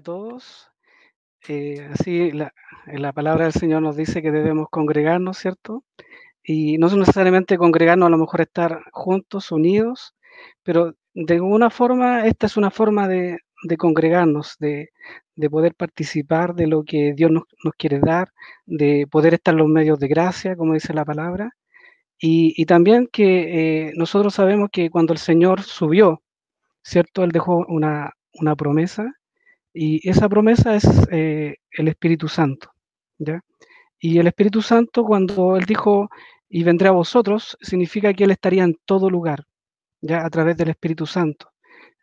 a 0.00 0.02
todos. 0.02 0.70
Eh, 1.48 1.88
así 1.92 2.32
la, 2.32 2.52
la 2.86 3.12
palabra 3.12 3.44
del 3.44 3.52
Señor 3.52 3.82
nos 3.82 3.96
dice 3.96 4.22
que 4.22 4.30
debemos 4.32 4.68
congregarnos, 4.70 5.38
¿cierto? 5.38 5.84
Y 6.42 6.78
no 6.78 6.88
necesariamente 6.96 7.58
congregarnos, 7.58 8.06
a 8.08 8.10
lo 8.10 8.18
mejor 8.18 8.40
estar 8.42 8.82
juntos, 8.92 9.52
unidos, 9.52 10.14
pero 10.62 10.94
de 11.14 11.34
alguna 11.34 11.70
forma 11.70 12.26
esta 12.26 12.46
es 12.46 12.56
una 12.56 12.70
forma 12.70 13.08
de, 13.08 13.38
de 13.64 13.76
congregarnos, 13.76 14.56
de, 14.58 14.90
de, 15.36 15.50
poder 15.50 15.74
participar 15.74 16.54
de 16.54 16.66
lo 16.66 16.84
que 16.84 17.14
Dios 17.14 17.30
nos, 17.30 17.44
nos, 17.64 17.74
quiere 17.76 18.00
dar, 18.00 18.32
de 18.66 19.06
poder 19.10 19.34
estar 19.34 19.54
en 19.54 19.58
los 19.58 19.68
medios 19.68 19.98
de 20.00 20.08
gracia, 20.08 20.56
como 20.56 20.74
dice 20.74 20.94
la 20.94 21.04
palabra, 21.04 21.50
y, 22.18 22.54
y 22.60 22.66
también 22.66 23.08
que 23.12 23.88
eh, 23.88 23.92
nosotros 23.96 24.34
sabemos 24.34 24.70
que 24.72 24.90
cuando 24.90 25.12
el 25.12 25.18
Señor 25.20 25.62
subió, 25.62 26.22
¿cierto? 26.82 27.24
Él 27.24 27.32
dejó 27.32 27.64
una, 27.68 28.12
una 28.34 28.56
promesa 28.56 29.19
y 29.72 30.08
esa 30.08 30.28
promesa 30.28 30.74
es 30.74 30.84
eh, 31.10 31.56
el 31.72 31.88
Espíritu 31.88 32.28
Santo, 32.28 32.70
¿ya? 33.18 33.40
Y 33.98 34.18
el 34.18 34.26
Espíritu 34.26 34.62
Santo, 34.62 35.04
cuando 35.04 35.56
Él 35.56 35.64
dijo, 35.64 36.08
y 36.48 36.64
vendré 36.64 36.88
a 36.88 36.92
vosotros, 36.92 37.56
significa 37.60 38.12
que 38.14 38.24
Él 38.24 38.30
estaría 38.32 38.64
en 38.64 38.76
todo 38.84 39.10
lugar, 39.10 39.44
¿ya? 40.00 40.24
A 40.24 40.30
través 40.30 40.56
del 40.56 40.70
Espíritu 40.70 41.06
Santo. 41.06 41.50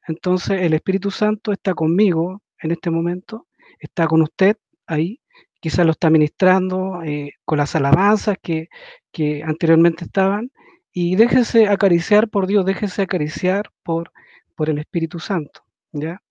Entonces, 0.08 0.61
el 0.61 0.73
Espíritu 0.73 1.11
Santo 1.11 1.52
está 1.52 1.73
conmigo 1.73 2.41
en 2.61 2.72
este 2.72 2.89
momento, 2.89 3.48
está 3.80 4.08
con 4.08 4.22
usted 4.22 4.58
ahí, 4.86 5.20
quizás 5.59 5.86
lo 5.86 5.91
está 5.91 6.09
ministrando 6.09 7.02
eh, 7.03 7.34
con 7.45 7.58
las 7.58 7.75
alabanzas 7.75 8.38
que, 8.41 8.70
que 9.11 9.44
anteriormente 9.44 10.05
estaban, 10.05 10.52
y 10.94 11.16
déjese 11.16 11.67
acariciar 11.67 12.30
por 12.30 12.47
Dios, 12.47 12.66
déjese 12.66 13.03
acariciar 13.03 13.70
por, 13.83 14.11
por 14.55 14.70
el 14.70 14.80
Espíritu 14.80 15.20
Santo, 15.20 15.64
¿ya? 15.92 16.22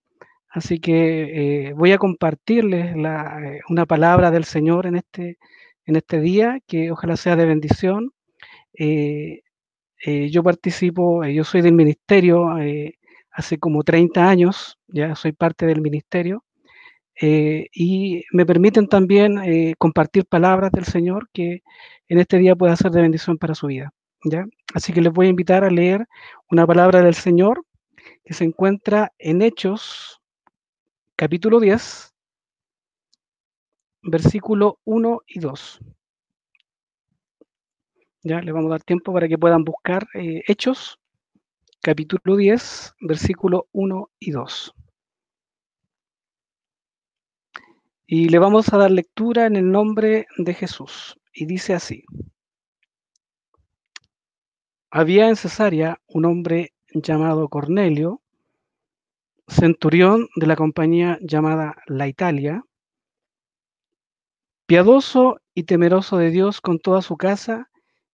Así 0.49 0.79
que 0.79 1.69
eh, 1.69 1.73
voy 1.73 1.91
a 1.91 1.97
compartirles 1.97 2.95
eh, 2.95 3.59
una 3.69 3.85
palabra 3.85 4.31
del 4.31 4.45
Señor 4.45 4.87
en 4.87 4.95
este, 4.95 5.37
en 5.85 5.95
este 5.95 6.19
día, 6.21 6.59
que 6.67 6.91
ojalá 6.91 7.17
sea 7.17 7.35
de 7.35 7.45
bendición. 7.45 8.11
Eh, 8.73 9.41
yo 10.31 10.43
participo, 10.43 11.25
yo 11.25 11.43
soy 11.43 11.61
del 11.61 11.73
ministerio 11.73 12.49
hace 13.31 13.57
como 13.57 13.83
30 13.83 14.29
años, 14.29 14.77
ya 14.87 15.15
soy 15.15 15.31
parte 15.31 15.65
del 15.65 15.81
ministerio, 15.81 16.43
y 17.19 18.23
me 18.31 18.45
permiten 18.45 18.87
también 18.87 19.41
compartir 19.79 20.25
palabras 20.25 20.71
del 20.71 20.85
Señor 20.85 21.29
que 21.33 21.61
en 22.07 22.19
este 22.19 22.37
día 22.37 22.55
pueda 22.55 22.75
ser 22.75 22.91
de 22.91 23.01
bendición 23.01 23.37
para 23.37 23.55
su 23.55 23.67
vida. 23.67 23.91
¿ya? 24.23 24.45
Así 24.73 24.93
que 24.93 25.01
les 25.01 25.11
voy 25.11 25.27
a 25.27 25.31
invitar 25.31 25.63
a 25.63 25.71
leer 25.71 26.05
una 26.49 26.67
palabra 26.67 27.01
del 27.01 27.15
Señor 27.15 27.65
que 28.23 28.33
se 28.33 28.43
encuentra 28.43 29.11
en 29.17 29.41
Hechos 29.41 30.16
capítulo 31.17 31.59
10, 31.59 32.13
versículo 34.03 34.79
1 34.85 35.21
y 35.25 35.39
2. 35.39 35.79
Ya 38.21 38.39
le 38.41 38.51
vamos 38.51 38.69
a 38.69 38.75
dar 38.75 38.83
tiempo 38.83 39.11
para 39.11 39.27
que 39.27 39.37
puedan 39.39 39.63
buscar 39.63 40.07
eh, 40.13 40.43
Hechos, 40.47 40.99
capítulo 41.81 42.35
10, 42.35 42.93
versículo 43.01 43.67
1 43.71 44.11
y 44.19 44.29
2. 44.29 44.75
Y 48.05 48.29
le 48.29 48.37
vamos 48.37 48.71
a 48.71 48.77
dar 48.77 48.91
lectura 48.91 49.47
en 49.47 49.55
el 49.55 49.71
nombre 49.71 50.27
de 50.37 50.53
Jesús. 50.53 51.19
Y 51.33 51.47
dice 51.47 51.73
así. 51.73 52.03
Había 54.91 55.29
en 55.29 55.35
Cesarea 55.35 55.99
un 56.07 56.25
hombre 56.25 56.73
llamado 56.93 57.49
Cornelio, 57.49 58.21
centurión 59.47 60.27
de 60.35 60.47
la 60.47 60.55
compañía 60.55 61.17
llamada 61.21 61.75
La 61.87 62.07
Italia, 62.07 62.63
piadoso 64.65 65.39
y 65.53 65.63
temeroso 65.63 66.17
de 66.17 66.29
Dios 66.29 66.61
con 66.61 66.79
toda 66.79 67.01
su 67.01 67.17
casa, 67.17 67.69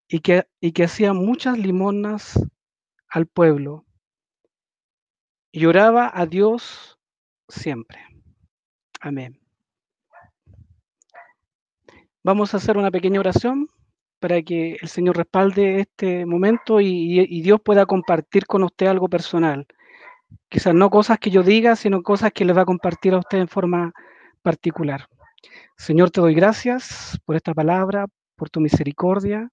y 0.07 0.19
que, 0.19 0.45
y 0.59 0.73
que 0.73 0.83
hacía 0.83 1.13
muchas 1.13 1.57
limonas 1.57 2.37
al 3.07 3.27
pueblo, 3.27 3.85
y 5.51 5.65
oraba 5.65 6.11
a 6.13 6.25
Dios 6.25 6.99
siempre. 7.47 7.99
Amén. 8.99 9.39
Vamos 12.23 12.53
a 12.53 12.57
hacer 12.57 12.77
una 12.77 12.91
pequeña 12.91 13.19
oración 13.19 13.67
para 14.19 14.41
que 14.43 14.77
el 14.79 14.87
Señor 14.87 15.17
respalde 15.17 15.79
este 15.79 16.25
momento 16.25 16.79
y, 16.79 17.41
Dios 17.41 17.59
pueda 17.61 17.87
compartir 17.87 18.45
con 18.45 18.63
usted 18.63 18.85
algo 18.85 19.09
personal 19.09 19.65
quizás 20.49 20.73
no 20.73 20.89
cosas 20.89 21.19
que 21.19 21.31
yo 21.31 21.43
diga, 21.43 21.75
sino 21.75 22.03
cosas 22.03 22.31
que 22.31 22.45
les 22.45 22.55
va 22.55 22.61
a 22.61 22.65
compartir 22.65 23.13
a 23.13 23.19
usted 23.19 23.39
en 23.39 23.47
forma 23.47 23.93
particular. 24.41 25.07
Señor, 25.77 26.11
te 26.11 26.21
doy 26.21 26.33
gracias 26.35 27.19
por 27.25 27.35
esta 27.35 27.53
palabra, 27.53 28.07
por 28.35 28.49
tu 28.49 28.59
misericordia, 28.59 29.49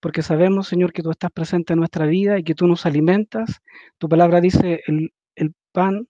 porque 0.00 0.22
sabemos, 0.22 0.68
Señor, 0.68 0.92
que 0.92 1.02
tú 1.02 1.10
estás 1.10 1.30
presente 1.30 1.72
en 1.72 1.78
nuestra 1.78 2.06
vida 2.06 2.38
y 2.38 2.44
que 2.44 2.54
tú 2.54 2.66
nos 2.66 2.86
alimentas. 2.86 3.60
Tu 3.98 4.08
palabra 4.08 4.40
dice, 4.40 4.82
el, 4.86 5.12
el 5.36 5.54
pan 5.72 6.06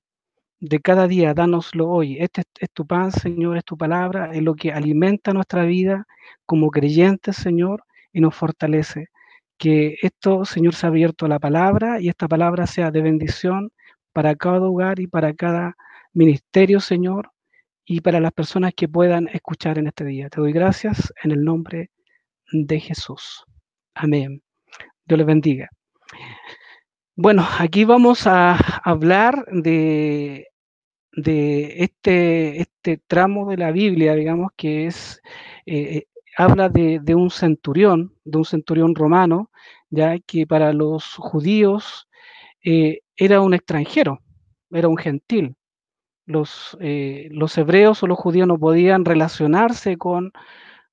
de 0.61 0.81
cada 0.81 1.09
día, 1.09 1.35
dánoslo 1.35 1.89
hoy. 1.89 2.19
Este 2.21 2.45
es 2.61 2.71
tu 2.71 2.87
pan, 2.87 3.13
Señor, 3.13 3.57
es 3.57 3.65
tu 3.65 3.77
palabra, 3.77 4.33
es 4.33 4.43
lo 4.43 4.55
que 4.55 4.73
alimenta 4.73 5.33
nuestra 5.33 5.65
vida 5.65 6.07
como 6.47 6.71
creyentes, 6.71 7.37
Señor, 7.37 7.85
y 8.13 8.21
nos 8.21 8.35
fortalece. 8.35 9.09
Que 9.59 9.97
esto, 10.03 10.45
Señor, 10.45 10.75
se 10.75 10.87
ha 10.87 10.89
abierto 10.91 11.27
a 11.27 11.29
la 11.29 11.39
palabra 11.39 12.01
y 12.01 12.09
esta 12.09 12.29
palabra 12.29 12.67
sea 12.67 12.91
de 12.91 13.03
bendición 13.03 13.73
para 14.13 14.35
cada 14.37 14.61
hogar 14.61 15.01
y 15.01 15.07
para 15.07 15.35
cada 15.35 15.77
ministerio, 16.13 16.81
Señor, 16.81 17.33
y 17.85 18.01
para 18.01 18.21
las 18.21 18.33
personas 18.33 18.73
que 18.75 18.89
puedan 18.89 19.29
escuchar 19.29 19.79
en 19.79 19.89
este 19.89 20.05
día. 20.05 20.29
Te 20.29 20.41
doy 20.41 20.53
gracias 20.53 21.13
en 21.23 21.33
el 21.33 21.43
nombre 21.43 21.91
de 22.53 22.81
Jesús. 22.81 23.45
Amén. 23.95 24.43
Dios 25.05 25.19
les 25.19 25.27
bendiga. 25.27 25.69
Bueno, 27.17 27.47
aquí 27.59 27.85
vamos 27.85 28.27
a 28.27 28.57
hablar 28.85 29.45
de, 29.51 30.49
este, 31.15 32.61
este 32.63 32.99
tramo 33.07 33.51
de 33.51 33.57
la 33.59 33.71
Biblia, 33.71 34.15
digamos, 34.15 34.53
que 34.57 34.87
es, 34.87 35.21
eh, 35.67 35.97
eh, 35.97 36.07
habla 36.37 36.69
de, 36.69 37.01
de, 37.03 37.15
un 37.15 37.31
centurión, 37.31 38.15
de 38.25 38.39
un 38.39 38.45
centurión 38.45 38.95
romano, 38.95 39.51
ya 39.91 40.19
que 40.21 40.47
para 40.47 40.73
los 40.73 41.05
judíos 41.17 42.09
eh, 42.65 43.01
era 43.17 43.41
un 43.41 43.55
extranjero, 43.55 44.21
era 44.71 44.89
un 44.89 44.97
gentil. 44.97 45.57
Los, 46.27 46.77
eh, 46.81 47.29
los 47.33 47.57
hebreos 47.59 48.03
o 48.03 48.07
los 48.07 48.19
judíos 48.19 48.49
no 48.49 48.59
podían 48.59 49.05
relacionarse 49.05 49.97
con, 49.99 50.33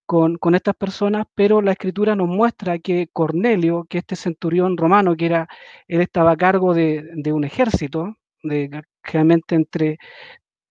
con, 0.06 0.56
estas 0.56 0.76
personas, 0.76 1.28
pero 1.36 1.62
la 1.62 1.74
escritura 1.74 2.16
nos 2.16 2.28
muestra 2.28 2.80
que 2.80 3.10
Cornelio, 3.14 3.86
que 3.88 4.00
este 4.00 4.16
centurión 4.16 4.76
romano, 4.76 5.16
que 5.16 5.28
era, 5.28 5.48
él 5.88 6.02
estaba 6.02 6.32
a 6.32 6.38
cargo 6.38 6.74
de, 6.74 7.04
de 7.16 7.32
un 7.32 7.44
ejército, 7.44 8.16
de 8.42 8.82
generalmente 9.04 9.56
entre 9.56 9.98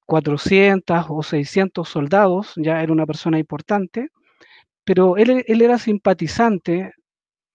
400 0.06 1.06
o 1.08 1.22
600 1.22 1.88
soldados, 1.88 2.54
ya 2.56 2.82
era 2.82 2.92
una 2.92 3.06
persona 3.06 3.38
importante, 3.38 4.08
pero 4.84 5.16
él, 5.18 5.44
él 5.46 5.62
era 5.62 5.78
simpatizante 5.78 6.92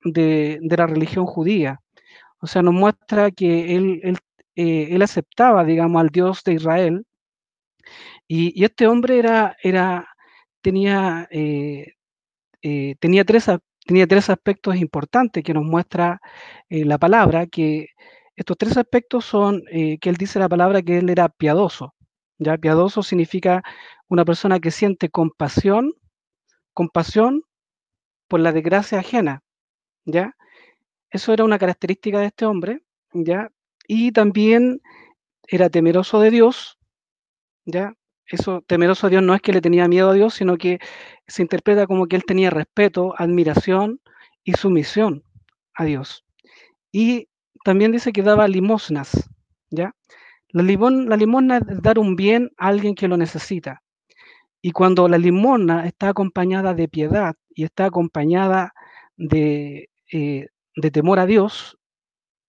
de, 0.04 0.60
de, 0.62 0.78
la 0.78 0.88
religión 0.88 1.26
judía. 1.26 1.82
O 2.44 2.48
sea, 2.48 2.62
nos 2.62 2.74
muestra 2.74 3.32
que 3.32 3.74
él, 3.76 4.02
él, 4.04 4.18
eh, 4.56 4.90
él 4.92 5.02
aceptaba, 5.02 5.64
digamos, 5.64 6.02
al 6.02 6.10
Dios 6.10 6.44
de 6.44 6.54
Israel. 6.54 7.06
Y, 8.28 8.64
este 8.64 8.88
hombre 8.88 9.18
era, 9.20 9.56
era, 9.64 10.08
tenía, 10.62 11.28
eh, 11.32 11.94
eh, 12.62 12.96
tenía, 13.00 13.24
tres, 13.26 13.48
tenía 13.86 14.08
tres 14.08 14.30
aspectos 14.30 14.76
importantes 14.76 15.44
que 15.44 15.54
nos 15.54 15.64
muestra 15.64 16.20
la 16.70 16.98
palabra, 16.98 17.48
que 17.48 17.88
estos 18.36 18.58
tres 18.58 18.78
aspectos 18.78 19.26
son 19.26 19.62
que 19.72 20.10
él 20.10 20.18
dice 20.18 20.40
la 20.40 20.50
palabra 20.50 20.82
que 20.82 20.98
él 20.98 21.10
era 21.10 21.30
piadoso. 21.30 21.96
¿ya? 22.40 22.58
Piadoso 22.58 23.04
significa 23.04 23.64
una 24.10 24.26
persona 24.26 24.60
que 24.60 24.72
siente 24.72 25.10
compasión, 25.10 25.94
compasión 26.74 27.44
por 28.28 28.42
la 28.42 28.52
desgracia 28.52 29.00
ajena. 29.00 29.44
¿ya? 30.06 30.36
Eso 31.14 31.32
era 31.32 31.44
una 31.44 31.60
característica 31.60 32.20
de 32.20 32.26
este 32.26 32.46
hombre, 32.46 32.82
¿ya? 33.14 33.52
Y 33.88 34.12
también 34.12 34.82
era 35.48 35.70
temeroso 35.70 36.20
de 36.20 36.32
Dios, 36.32 36.80
¿ya? 37.66 37.94
Eso, 38.26 38.64
temeroso 38.66 39.06
de 39.06 39.12
Dios 39.12 39.24
no 39.24 39.36
es 39.36 39.42
que 39.42 39.54
le 39.54 39.62
tenía 39.62 39.88
miedo 39.88 40.10
a 40.10 40.14
Dios, 40.14 40.34
sino 40.34 40.58
que 40.58 40.80
se 41.28 41.44
interpreta 41.44 41.86
como 41.86 42.08
que 42.08 42.16
él 42.16 42.26
tenía 42.26 42.50
respeto, 42.50 43.14
admiración 43.16 44.02
y 44.44 44.54
sumisión 44.54 45.24
a 45.76 45.86
Dios. 45.86 46.26
Y 46.92 47.30
también 47.64 47.92
dice 47.92 48.12
que 48.12 48.24
daba 48.24 48.48
limosnas, 48.48 49.12
¿ya? 49.70 49.94
La, 50.50 50.64
la 50.64 51.18
limosna 51.18 51.58
es 51.58 51.82
dar 51.84 52.00
un 52.00 52.16
bien 52.16 52.50
a 52.58 52.70
alguien 52.70 52.96
que 52.96 53.08
lo 53.08 53.18
necesita. 53.18 53.84
Y 54.64 54.72
cuando 54.72 55.08
la 55.08 55.20
limosna 55.20 55.86
está 55.86 56.10
acompañada 56.10 56.74
de 56.74 56.88
piedad 56.88 57.36
y 57.54 57.66
está 57.66 57.86
acompañada 57.86 58.74
de, 59.16 59.90
eh, 60.12 60.48
de 60.76 60.92
temor 60.92 61.20
a 61.20 61.26
Dios, 61.26 61.78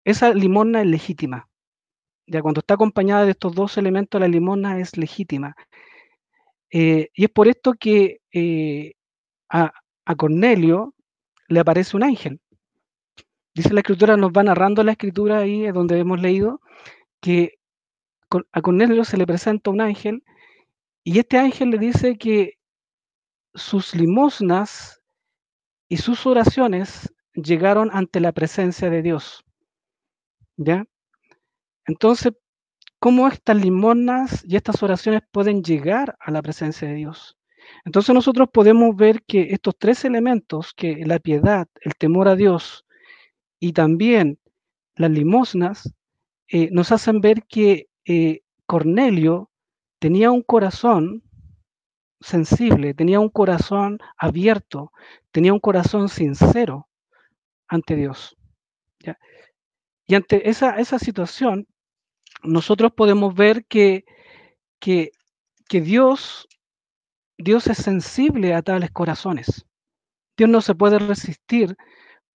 esa 0.05 0.33
limosna 0.35 0.83
es 0.83 0.87
legítima. 0.87 1.49
Ya 2.27 2.43
cuando 2.43 2.61
está 2.61 2.75
acompañada 2.75 3.25
de 3.25 3.33
estos 3.33 3.55
dos 3.55 3.77
elementos, 3.77 4.21
la 4.21 4.29
limosna 4.29 4.81
es 4.81 4.97
legítima. 4.97 5.57
Eh, 6.71 7.11
y 7.15 7.25
es 7.25 7.31
por 7.31 7.49
esto 7.49 7.75
que 7.75 8.21
eh, 8.33 8.95
a, 9.49 9.73
a 10.05 10.15
Cornelio 10.17 10.95
le 11.49 11.61
aparece 11.61 11.97
un 11.97 12.05
ángel. 12.05 12.41
Dice 13.55 13.73
la 13.73 13.81
escritura, 13.81 14.17
nos 14.17 14.33
va 14.33 14.43
narrando 14.43 14.83
la 14.83 14.93
escritura 14.93 15.39
ahí 15.39 15.71
donde 15.71 15.99
hemos 15.99 16.21
leído, 16.21 16.61
que 17.21 17.59
a 18.53 18.63
Cornelio 18.63 19.05
se 19.05 19.17
le 19.17 19.27
presenta 19.27 19.71
un 19.71 19.81
ángel 19.81 20.25
y 21.05 21.19
este 21.19 21.39
ángel 21.39 21.71
le 21.71 21.79
dice 21.79 22.17
que 22.17 22.55
sus 23.55 23.95
limosnas 23.95 25.03
y 25.89 25.99
sus 25.99 26.27
oraciones 26.27 27.14
llegaron 27.35 27.91
ante 27.93 28.21
la 28.21 28.33
presencia 28.33 28.91
de 28.91 29.03
Dios. 29.03 29.45
¿Ya? 30.57 30.85
Entonces, 31.87 32.33
¿cómo 32.99 33.29
estas 33.29 33.57
limosnas 33.57 34.45
y 34.47 34.57
estas 34.57 34.83
oraciones 34.83 35.23
pueden 35.31 35.63
llegar 35.63 36.17
a 36.21 36.31
la 36.31 36.43
presencia 36.43 36.89
de 36.89 36.95
Dios? 36.95 37.37
Entonces 37.85 38.15
nosotros 38.15 38.49
podemos 38.53 38.95
ver 38.95 39.23
que 39.23 39.49
estos 39.51 39.77
tres 39.79 40.05
elementos, 40.05 40.73
que 40.75 41.05
la 41.07 41.19
piedad, 41.19 41.67
el 41.81 41.95
temor 41.95 42.29
a 42.29 42.37
Dios 42.37 42.87
y 43.59 43.73
también 43.73 44.39
las 44.97 45.11
limosnas, 45.11 45.93
eh, 46.49 46.69
nos 46.71 46.93
hacen 46.93 47.21
ver 47.21 47.45
que 47.45 47.89
eh, 48.05 48.43
Cornelio 48.67 49.51
tenía 49.99 50.31
un 50.31 50.43
corazón 50.43 51.23
sensible, 52.21 52.95
tenía 52.95 53.21
un 53.21 53.31
corazón 53.31 53.99
abierto, 54.17 54.93
tenía 55.31 55.53
un 55.53 55.61
corazón 55.61 56.09
sincero 56.09 56.89
ante 57.69 57.97
Dios. 57.97 58.37
Y 60.07 60.15
ante 60.15 60.49
esa, 60.51 60.77
esa 60.79 60.99
situación, 60.99 61.67
nosotros 62.43 62.93
podemos 62.93 63.35
ver 63.35 63.65
que, 63.67 64.05
que, 64.79 65.13
que 65.69 65.81
Dios, 65.81 66.47
Dios 67.39 67.67
es 67.69 67.79
sensible 67.79 68.55
a 68.55 68.63
tales 68.63 68.91
corazones. 68.91 69.67
Dios 70.37 70.51
no 70.51 70.61
se 70.61 70.75
puede 70.75 70.99
resistir 70.99 71.77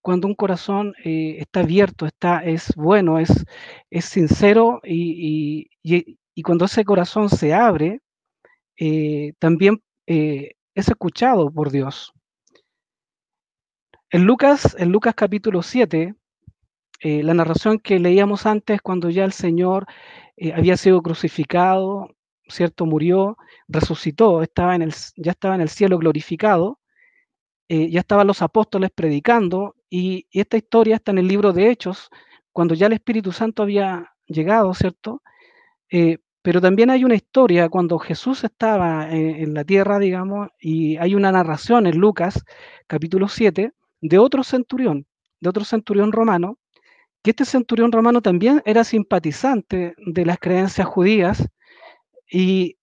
cuando 0.02 0.28
un 0.28 0.36
corazón 0.36 0.94
eh, 1.04 1.38
está 1.40 1.62
abierto, 1.62 2.06
está, 2.06 2.40
es 2.40 2.74
bueno, 2.76 3.20
es, 3.20 3.46
es 3.90 4.06
sincero 4.06 4.80
y, 4.84 5.68
y, 5.84 6.18
y, 6.34 6.42
cuando 6.42 6.66
ese 6.66 6.86
corazón 6.86 7.30
se 7.30 7.54
abre, 7.54 8.00
eh, 8.78 9.34
también 9.40 9.84
eh, 10.08 10.54
es 10.74 10.88
escuchado 10.88 11.52
por 11.52 11.70
Dios. 11.72 12.14
En 14.12 14.24
Lucas, 14.26 14.76
en 14.80 14.92
Lucas 14.92 15.14
capítulo 15.14 15.62
7, 15.62 16.16
eh, 17.02 17.22
la 17.22 17.36
narración 17.36 17.78
que 17.78 18.00
leíamos 18.00 18.48
antes, 18.48 18.82
cuando 18.82 19.12
ya 19.12 19.24
el 19.24 19.34
Señor 19.34 19.86
eh, 20.36 20.52
había 20.54 20.78
sido 20.78 21.04
crucificado, 21.04 22.10
¿cierto? 22.48 22.88
Murió, 22.88 23.38
resucitó, 23.68 24.42
estaba 24.42 24.76
en 24.76 24.82
el, 24.82 24.96
ya 25.16 25.32
estaba 25.32 25.54
en 25.54 25.62
el 25.62 25.70
cielo 25.70 26.00
glorificado, 26.00 26.80
eh, 27.68 27.92
ya 27.92 28.00
estaban 28.00 28.26
los 28.26 28.42
apóstoles 28.42 28.90
predicando, 28.90 29.76
y, 29.92 30.26
esta 30.32 30.58
historia 30.58 30.96
está 30.96 31.12
en 31.12 31.20
el 31.20 31.28
libro 31.28 31.54
de 31.54 31.70
Hechos, 31.70 32.10
cuando 32.52 32.74
ya 32.74 32.88
el 32.88 32.94
Espíritu 32.94 33.32
Santo 33.32 33.62
había 33.62 34.12
llegado, 34.26 34.74
¿cierto? 34.74 35.22
pero 36.42 36.62
también 36.62 36.90
hay 36.90 37.04
una 37.04 37.16
historia 37.16 37.70
cuando 37.70 38.00
Jesús 38.00 38.44
estaba 38.44 39.10
en 39.12 39.54
la 39.56 39.64
tierra, 39.64 40.00
digamos, 40.00 40.50
y 40.60 40.98
hay 40.98 41.16
una 41.16 41.32
narración 41.32 41.88
en 41.88 41.98
Lucas, 41.98 42.46
capítulo 42.88 43.28
7, 43.28 43.74
de 44.02 44.18
otro 44.18 44.44
centurión, 44.44 45.06
de 45.40 45.50
otro 45.50 45.64
centurión 45.64 46.12
romano, 46.12 46.58
que 47.24 47.32
este 47.32 47.46
centurión 47.46 47.92
romano 47.92 48.22
también 48.22 48.62
era 48.66 48.84
simpatizante 48.84 49.96
de 49.98 50.26
las 50.26 50.40
creencias 50.40 50.88
judías 50.88 51.48
y, 52.32 52.78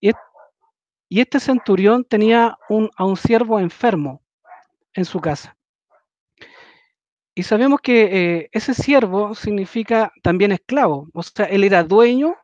y 1.09 1.21
este 1.21 1.41
centurión 1.41 2.05
tenía 2.05 2.59
un, 2.69 2.91
a 2.97 3.05
un 3.05 3.17
siervo 3.17 3.61
enfermo 3.61 4.23
en 4.93 5.05
su 5.05 5.21
casa. 5.21 5.57
Y 7.35 7.43
sabemos 7.43 7.81
que 7.83 8.05
eh, 8.05 8.49
ese 8.53 8.73
siervo 8.73 9.35
significa 9.35 10.11
también 10.23 10.53
esclavo, 10.53 11.09
o 11.13 11.23
sea, 11.23 11.45
él 11.45 11.65
era 11.65 11.85
dueño, 11.85 12.35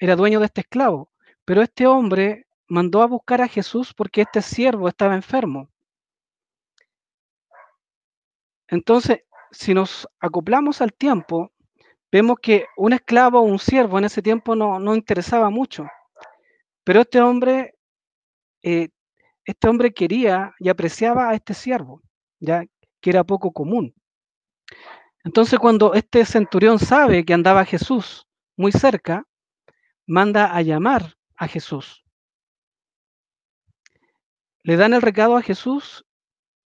era 0.00 0.16
dueño 0.16 0.40
de 0.40 0.46
este 0.46 0.62
esclavo, 0.62 1.08
pero 1.44 1.62
este 1.62 1.86
hombre 1.86 2.46
mandó 2.66 3.02
a 3.02 3.06
buscar 3.06 3.42
a 3.42 3.48
Jesús 3.48 3.94
porque 3.94 4.22
este 4.22 4.42
siervo 4.42 4.88
estaba 4.88 5.14
enfermo. 5.14 5.70
Entonces, 8.74 9.20
si 9.50 9.72
nos 9.72 10.08
acoplamos 10.20 10.80
al 10.80 10.92
tiempo, 10.92 11.52
vemos 12.10 12.38
que 12.42 12.66
un 12.76 12.92
esclavo 12.92 13.40
o 13.40 13.44
un 13.44 13.58
siervo 13.58 13.98
en 13.98 14.04
ese 14.04 14.20
tiempo 14.20 14.54
no, 14.56 14.78
no 14.78 14.94
interesaba 14.94 15.48
mucho. 15.50 15.86
Pero 16.82 17.00
este 17.00 17.20
hombre, 17.20 17.74
eh, 18.62 18.88
este 19.44 19.68
hombre 19.68 19.92
quería 19.92 20.54
y 20.58 20.68
apreciaba 20.68 21.30
a 21.30 21.34
este 21.34 21.54
siervo, 21.54 22.02
ya 22.40 22.64
que 23.00 23.10
era 23.10 23.24
poco 23.24 23.52
común. 23.52 23.94
Entonces, 25.24 25.58
cuando 25.58 25.94
este 25.94 26.24
centurión 26.24 26.78
sabe 26.78 27.24
que 27.24 27.32
andaba 27.32 27.64
Jesús 27.64 28.26
muy 28.56 28.72
cerca, 28.72 29.24
manda 30.06 30.54
a 30.54 30.62
llamar 30.62 31.16
a 31.36 31.48
Jesús. 31.48 32.04
Le 34.62 34.76
dan 34.76 34.94
el 34.94 35.02
recado 35.02 35.36
a 35.36 35.42
Jesús 35.42 36.04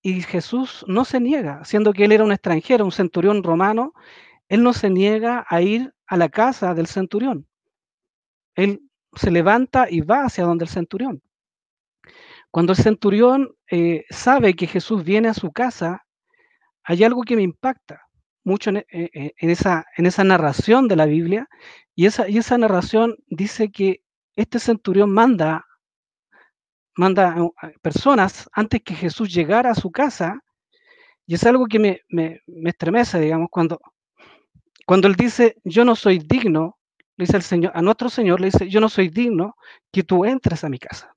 y 0.08 0.22
Jesús 0.22 0.86
no 0.88 1.04
se 1.04 1.20
niega, 1.20 1.66
siendo 1.66 1.92
que 1.92 2.06
él 2.06 2.14
era 2.14 2.24
un 2.24 2.32
extranjero, 2.32 2.86
un 2.86 2.94
centurión 2.94 3.44
romano, 3.44 3.92
él 4.48 4.64
no 4.64 4.72
se 4.72 4.90
niega 4.90 5.46
a 5.50 5.62
ir 5.62 5.94
a 6.06 6.16
la 6.16 6.30
casa 6.30 6.74
del 6.74 6.88
centurión. 6.88 7.46
Él 8.56 8.80
se 9.16 9.32
levanta 9.32 9.88
y 9.90 10.00
va 10.00 10.24
hacia 10.24 10.46
donde 10.46 10.64
el 10.64 10.70
centurión. 10.70 11.22
Cuando 12.52 12.72
el 12.72 12.78
centurión 12.78 13.54
eh, 13.70 14.06
sabe 14.10 14.54
que 14.54 14.68
Jesús 14.68 15.04
viene 15.04 15.28
a 15.28 15.34
su 15.34 15.52
casa, 15.52 16.06
hay 16.86 17.04
algo 17.04 17.24
que 17.24 17.36
me 17.36 17.44
impacta 17.44 18.04
mucho 18.46 18.70
en, 18.70 18.78
eh, 18.78 18.86
eh, 18.92 19.34
esa, 19.40 19.88
en 19.98 20.06
esa, 20.06 20.24
narración 20.24 20.88
de 20.88 20.96
la 20.96 21.06
Biblia, 21.06 21.50
y 21.96 22.06
esa, 22.06 22.30
y 22.30 22.38
esa 22.38 22.58
narración 22.58 23.18
dice 23.28 23.72
que 23.72 24.04
este 24.38 24.60
centurión 24.60 25.12
manda 25.12 25.66
manda 26.98 27.36
personas 27.82 28.50
antes 28.52 28.82
que 28.82 28.96
Jesús 28.96 29.34
llegara 29.34 29.72
a 29.72 29.76
su 29.76 29.92
casa, 29.92 30.42
y 31.26 31.36
es 31.36 31.44
algo 31.46 31.68
que 31.68 31.80
me, 31.80 32.02
me, 32.08 32.42
estremece, 32.66 33.20
digamos, 33.20 33.50
cuando, 33.52 33.80
cuando 34.86 35.08
él 35.08 35.16
dice, 35.16 35.58
yo 35.64 35.86
no 35.86 35.96
soy 35.96 36.20
digno, 36.20 36.78
le 37.18 37.26
dice 37.26 37.38
el 37.38 37.44
Señor, 37.44 37.72
a 37.76 37.82
nuestro 37.82 38.10
Señor 38.10 38.40
le 38.40 38.48
dice, 38.48 38.70
yo 38.70 38.80
no 38.80 38.90
soy 38.90 39.10
digno 39.10 39.56
que 39.92 40.04
tú 40.04 40.26
entres 40.26 40.64
a 40.64 40.70
mi 40.70 40.80
casa. 40.80 41.14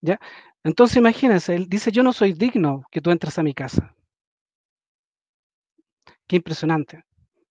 ¿Ya? 0.00 0.20
Entonces 0.64 0.96
imagínense, 0.96 1.54
él 1.54 1.68
dice, 1.68 1.92
yo 1.92 2.02
no 2.02 2.12
soy 2.12 2.32
digno 2.32 2.84
que 2.90 3.00
tú 3.00 3.10
entres 3.10 3.38
a 3.38 3.42
mi 3.42 3.54
casa. 3.54 3.94
Qué 6.26 6.36
impresionante. 6.36 7.04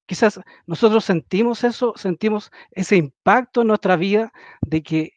Quizás 0.06 0.40
nosotros 0.66 1.04
sentimos 1.04 1.64
eso, 1.64 1.94
sentimos 1.96 2.52
ese 2.72 2.96
impacto 2.96 3.62
en 3.62 3.68
nuestra 3.68 3.96
vida 3.96 4.32
de 4.62 4.84
que 4.84 5.17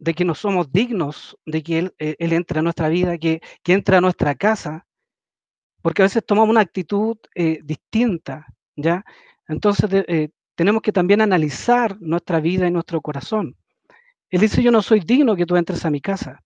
de 0.00 0.14
que 0.14 0.24
no 0.24 0.34
somos 0.34 0.72
dignos 0.72 1.36
de 1.44 1.62
que 1.62 1.78
Él, 1.78 1.94
eh, 1.98 2.16
entre 2.18 2.58
a 2.58 2.62
nuestra 2.62 2.88
vida, 2.88 3.18
que, 3.18 3.40
que 3.62 3.74
entre 3.74 3.96
a 3.96 4.00
nuestra 4.00 4.34
casa, 4.34 4.86
porque 5.82 6.02
a 6.02 6.06
veces 6.06 6.24
tomamos 6.24 6.50
una 6.50 6.62
actitud 6.62 7.18
eh, 7.34 7.60
distinta, 7.62 8.46
¿ya? 8.76 9.04
Entonces 9.46 9.90
eh, 9.92 10.30
tenemos 10.54 10.82
que 10.82 10.92
también 10.92 11.20
analizar 11.20 12.00
nuestra 12.00 12.40
vida 12.40 12.66
y 12.66 12.70
nuestro 12.70 13.00
corazón. 13.00 13.56
Él 14.30 14.40
dice, 14.40 14.62
yo 14.62 14.70
no 14.70 14.82
soy 14.82 15.00
digno 15.00 15.36
que 15.36 15.46
tú 15.46 15.56
entres 15.56 15.84
a 15.84 15.90
mi 15.90 16.00
casa. 16.00 16.42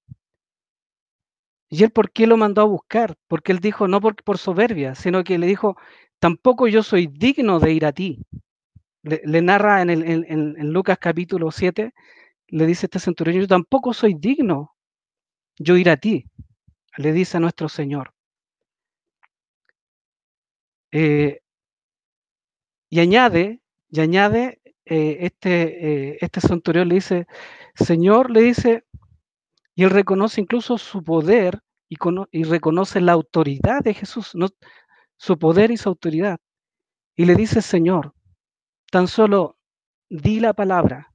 ¿Y 1.68 1.82
él 1.84 1.90
por 1.90 2.10
qué 2.10 2.26
lo 2.26 2.36
mandó 2.36 2.62
a 2.62 2.64
buscar? 2.64 3.14
Porque 3.28 3.52
él 3.52 3.58
dijo, 3.60 3.88
no 3.88 4.00
por, 4.00 4.16
por 4.22 4.38
soberbia, 4.38 4.94
sino 4.94 5.22
que 5.22 5.38
le 5.38 5.46
dijo, 5.46 5.76
tampoco 6.18 6.66
yo 6.66 6.82
soy 6.82 7.06
digno 7.06 7.60
de 7.60 7.72
ir 7.72 7.86
a 7.86 7.92
ti. 7.92 8.24
Le, 9.02 9.42
narra 9.42 9.82
en, 9.82 9.90
el, 9.90 10.02
en, 10.04 10.24
en 10.28 10.72
Lucas 10.72 10.98
capítulo 10.98 11.50
7, 11.50 11.92
le 12.48 12.66
dice 12.66 12.86
este 12.86 12.98
centurión, 12.98 13.40
yo 13.40 13.46
tampoco 13.48 13.92
soy 13.92 14.14
digno 14.14 14.74
yo 15.58 15.76
ir 15.76 15.90
a 15.90 15.96
ti, 15.96 16.24
le 16.96 17.12
dice 17.12 17.36
a 17.36 17.40
nuestro 17.40 17.68
Señor. 17.68 18.14
Eh, 20.92 21.40
y 22.90 23.00
añade, 23.00 23.60
y 23.88 24.00
añade, 24.00 24.60
eh, 24.84 25.18
este, 25.20 26.12
eh, 26.12 26.18
este 26.20 26.40
centurión 26.40 26.88
le 26.88 26.96
dice, 26.96 27.26
Señor, 27.74 28.30
le 28.30 28.42
dice, 28.42 28.84
y 29.74 29.84
él 29.84 29.90
reconoce 29.90 30.40
incluso 30.40 30.78
su 30.78 31.02
poder 31.02 31.60
y, 31.88 31.96
y 32.30 32.44
reconoce 32.44 33.00
la 33.00 33.12
autoridad 33.12 33.82
de 33.82 33.94
Jesús, 33.94 34.34
¿no? 34.34 34.48
su 35.16 35.38
poder 35.38 35.70
y 35.70 35.76
su 35.76 35.88
autoridad. 35.88 36.38
Y 37.16 37.26
le 37.26 37.34
dice, 37.34 37.62
Señor, 37.62 38.14
tan 38.90 39.08
solo 39.08 39.58
di 40.08 40.40
la 40.40 40.52
palabra 40.52 41.13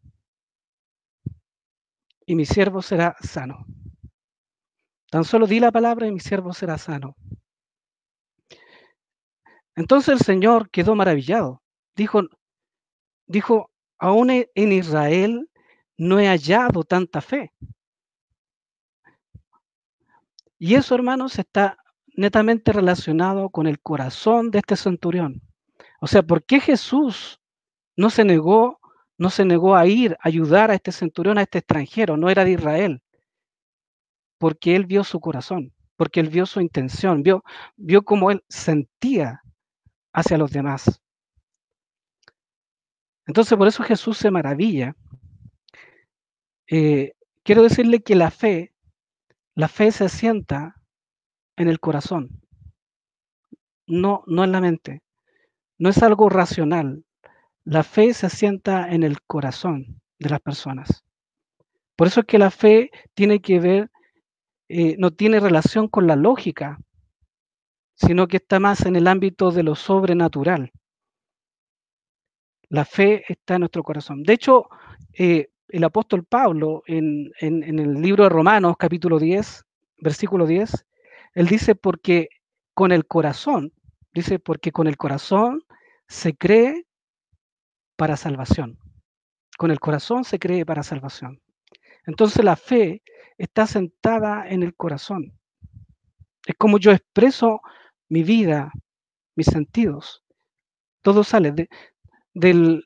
y 2.29 2.35
mi 2.35 2.45
siervo 2.45 2.83
será 2.83 3.15
sano. 3.21 3.65
Tan 5.09 5.23
solo 5.23 5.47
di 5.47 5.59
la 5.59 5.71
palabra 5.71 6.05
y 6.05 6.11
mi 6.11 6.19
siervo 6.19 6.53
será 6.53 6.77
sano. 6.77 7.15
Entonces 9.75 10.09
el 10.09 10.19
Señor 10.19 10.69
quedó 10.69 10.93
maravillado. 10.93 11.63
dijo, 11.95 12.21
dijo, 13.25 13.71
aún 13.97 14.29
e, 14.29 14.51
en 14.53 14.71
Israel 14.73 15.49
no 15.97 16.19
he 16.19 16.27
hallado 16.27 16.83
tanta 16.83 17.19
fe. 17.19 17.51
Y 20.59 20.75
eso, 20.75 20.93
hermanos, 20.93 21.39
está 21.39 21.79
netamente 22.15 22.71
relacionado 22.71 23.49
con 23.49 23.65
el 23.65 23.79
corazón 23.79 24.51
de 24.51 24.59
este 24.59 24.75
centurión. 24.75 25.41
O 25.99 26.05
sea, 26.05 26.21
¿por 26.21 26.43
qué 26.43 26.59
Jesús 26.59 27.41
no 27.97 28.11
se 28.11 28.23
negó, 28.23 28.78
no 29.19 29.29
se 29.29 29.45
negó 29.45 29.75
a 29.75 29.85
ir 29.85 30.13
a 30.13 30.29
ayudar 30.29 30.71
a 30.71 30.75
este 30.75 30.93
centurión, 30.93 31.37
a 31.37 31.41
este 31.41 31.59
extranjero? 31.59 32.17
No 32.17 32.29
era 32.29 32.45
de 32.45 32.51
Israel. 32.51 33.03
Porque 34.39 34.75
él 34.77 34.85
vio 34.85 35.03
su 35.03 35.19
corazón, 35.19 35.73
porque 35.97 36.21
él 36.21 36.29
vio 36.29 36.45
su 36.45 36.61
intención, 36.61 37.21
vio, 37.21 37.43
vio 37.75 38.03
cómo 38.03 38.31
él 38.31 38.43
sentía 38.47 39.43
hacia 40.13 40.37
los 40.37 40.51
demás. 40.51 41.01
Entonces, 43.27 43.57
por 43.57 43.67
eso 43.67 43.83
Jesús 43.83 44.17
se 44.17 44.31
maravilla. 44.31 44.95
Eh, 46.67 47.13
quiero 47.43 47.61
decirle 47.61 48.01
que 48.01 48.15
la 48.15 48.31
fe, 48.31 48.73
la 49.53 49.67
fe 49.67 49.91
se 49.91 50.05
asienta 50.05 50.81
en 51.57 51.67
el 51.67 51.81
corazón, 51.81 52.41
no, 53.85 54.23
no 54.27 54.45
en 54.45 54.53
la 54.53 54.61
mente. 54.61 55.03
No 55.77 55.89
es 55.89 56.01
algo 56.01 56.29
racional. 56.29 57.03
La 57.69 57.83
fe 57.83 58.15
se 58.15 58.25
asienta 58.25 58.89
en 58.89 59.03
el 59.03 59.21
corazón 59.21 60.01
de 60.17 60.29
las 60.31 60.39
personas. 60.41 61.03
Por 61.95 62.07
eso 62.07 62.21
es 62.21 62.25
que 62.25 62.39
la 62.39 62.49
fe 62.49 62.89
tiene 63.13 63.41
que 63.41 63.59
ver, 63.59 63.91
eh, 64.69 64.95
no 64.97 65.11
tiene 65.11 65.39
relación 65.39 65.87
con 65.87 66.07
la 66.07 66.15
lógica, 66.15 66.79
sino 67.93 68.27
que 68.27 68.37
está 68.37 68.59
más 68.59 68.87
en 68.87 68.95
el 68.95 69.05
ámbito 69.05 69.51
de 69.51 69.61
lo 69.61 69.75
sobrenatural. 69.75 70.71
La 72.69 72.85
fe 72.85 73.23
está 73.31 73.53
en 73.53 73.59
nuestro 73.59 73.83
corazón. 73.83 74.23
De 74.23 74.33
hecho, 74.33 74.67
eh, 75.13 75.51
el 75.67 75.83
apóstol 75.83 76.23
Pablo 76.23 76.81
en, 76.87 77.31
en, 77.39 77.77
el 77.77 78.01
libro 78.01 78.23
de 78.23 78.31
Romanos, 78.31 78.77
capítulo 78.79 79.19
10, 79.19 79.63
versículo 79.99 80.47
10, 80.47 80.87
él 81.35 81.45
dice, 81.45 81.75
porque 81.75 82.29
con 82.73 82.91
el 82.91 83.05
corazón, 83.05 83.73
dice, 84.11 84.39
porque 84.39 84.71
con 84.71 84.87
el 84.87 84.97
corazón 84.97 85.61
se 86.07 86.35
cree 86.35 86.87
para 87.99 88.15
salvación. 88.15 88.79
Con 89.57 89.71
el 89.71 89.81
corazón 89.81 90.23
se 90.23 90.39
cree 90.39 90.65
para 90.65 90.83
salvación. 90.83 91.41
Entonces 92.05 92.45
la 92.45 92.55
fe 92.55 93.03
está 93.37 93.67
sentada 93.67 94.47
en 94.47 94.63
el 94.63 94.73
corazón. 94.73 95.37
Es 96.45 96.55
como 96.57 96.79
yo 96.79 96.93
expreso 96.93 97.59
mi 98.07 98.23
vida, 98.23 98.71
mis 99.35 99.47
sentidos. 99.47 100.23
Todo 101.01 101.25
sale 101.25 101.51
de, 101.51 101.67
del, 102.33 102.85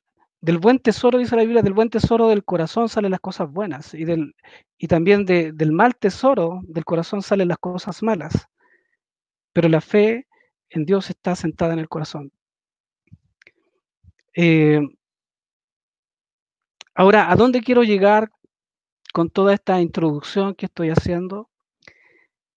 buen 0.60 0.80
tesoro, 0.80 1.20
dice 1.20 1.36
la 1.36 1.44
Biblia, 1.44 1.62
del 1.62 1.74
buen 1.74 1.92
tesoro 1.92 2.30
del 2.30 2.44
corazón 2.44 2.90
salen 2.90 3.12
las 3.12 3.20
cosas 3.20 3.52
buenas 3.52 3.94
y, 3.94 4.06
del, 4.06 4.34
y 4.80 4.88
también 4.88 5.26
del 5.26 5.72
mal 5.72 5.96
tesoro 5.96 6.62
del 6.64 6.86
corazón 6.86 7.22
salen 7.22 7.50
las 7.50 7.60
cosas 7.60 8.02
malas. 8.02 8.48
Pero 9.54 9.70
la 9.70 9.80
fe 9.80 10.26
en 10.70 10.86
Dios 10.86 11.12
está 11.12 11.36
sentada 11.36 11.74
en 11.74 11.80
el 11.80 11.88
corazón. 11.88 12.32
Eh, 14.36 14.82
ahora, 16.96 17.32
¿a 17.32 17.36
dónde 17.36 17.62
quiero 17.62 17.84
llegar 17.84 18.32
con 19.14 19.30
toda 19.30 19.54
esta 19.54 19.82
introducción 19.82 20.56
que 20.56 20.66
estoy 20.68 20.90
haciendo? 20.90 21.50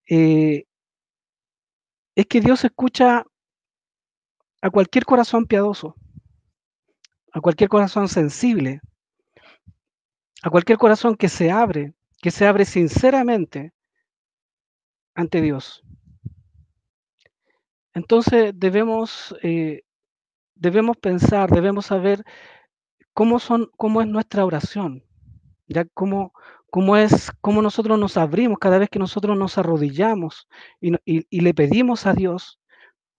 Eh, 0.08 0.64
es 2.14 2.26
que 2.26 2.40
Dios 2.40 2.64
escucha 2.64 3.24
a 4.62 4.70
cualquier 4.70 5.04
corazón 5.04 5.46
piadoso 5.46 5.96
a 7.36 7.40
cualquier 7.42 7.68
corazón 7.68 8.08
sensible, 8.08 8.80
a 10.42 10.48
cualquier 10.48 10.78
corazón 10.78 11.16
que 11.16 11.28
se 11.28 11.50
abre, 11.50 11.92
que 12.22 12.30
se 12.30 12.46
abre 12.46 12.64
sinceramente 12.64 13.74
ante 15.14 15.42
Dios. 15.42 15.82
Entonces 17.92 18.52
debemos, 18.54 19.36
eh, 19.42 19.82
debemos 20.54 20.96
pensar, 20.96 21.50
debemos 21.50 21.84
saber 21.84 22.24
cómo, 23.16 23.38
son, 23.38 23.70
cómo 23.78 24.02
es 24.02 24.08
nuestra 24.08 24.44
oración, 24.44 25.02
ya 25.66 25.86
cómo, 25.86 26.34
cómo 26.68 26.96
es, 26.98 27.32
cómo 27.40 27.62
nosotros 27.62 27.98
nos 27.98 28.18
abrimos 28.18 28.58
cada 28.58 28.76
vez 28.78 28.90
que 28.90 28.98
nosotros 28.98 29.36
nos 29.38 29.56
arrodillamos 29.56 30.46
y 30.80 31.40
le 31.40 31.54
pedimos 31.54 32.04
a 32.04 32.12
Dios. 32.12 32.60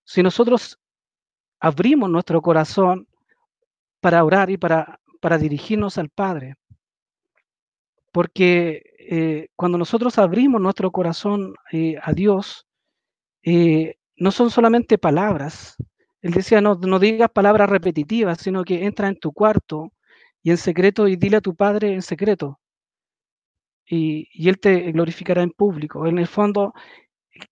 Si 0.05 0.21
nosotros 0.21 0.79
abrimos 1.59 2.09
nuestro 2.11 2.41
corazón, 2.43 3.07
para 3.99 4.23
orar 4.23 4.49
y 4.49 4.57
para, 4.57 4.99
para 5.19 5.37
dirigirnos 5.37 5.97
al 5.97 6.09
Padre. 6.09 6.55
Porque 8.11 8.83
eh, 8.99 9.49
cuando 9.55 9.77
nosotros 9.77 10.17
abrimos 10.17 10.61
nuestro 10.61 10.91
corazón 10.91 11.55
eh, 11.71 11.95
a 12.01 12.13
Dios, 12.13 12.67
eh, 13.43 13.95
no 14.15 14.31
son 14.31 14.49
solamente 14.49 14.97
palabras. 14.97 15.75
Él 16.21 16.31
decía, 16.31 16.61
no, 16.61 16.75
no 16.75 16.99
digas 16.99 17.29
palabras 17.31 17.69
repetitivas, 17.69 18.39
sino 18.39 18.63
que 18.63 18.85
entra 18.85 19.07
en 19.07 19.19
tu 19.19 19.33
cuarto 19.33 19.91
y 20.43 20.51
en 20.51 20.57
secreto 20.57 21.07
y 21.07 21.15
dile 21.15 21.37
a 21.37 21.41
tu 21.41 21.55
Padre 21.55 21.93
en 21.93 22.01
secreto. 22.01 22.59
Y, 23.85 24.27
y 24.33 24.49
Él 24.49 24.59
te 24.59 24.91
glorificará 24.91 25.41
en 25.43 25.51
público. 25.51 26.07
En 26.07 26.17
el 26.19 26.27
fondo, 26.27 26.73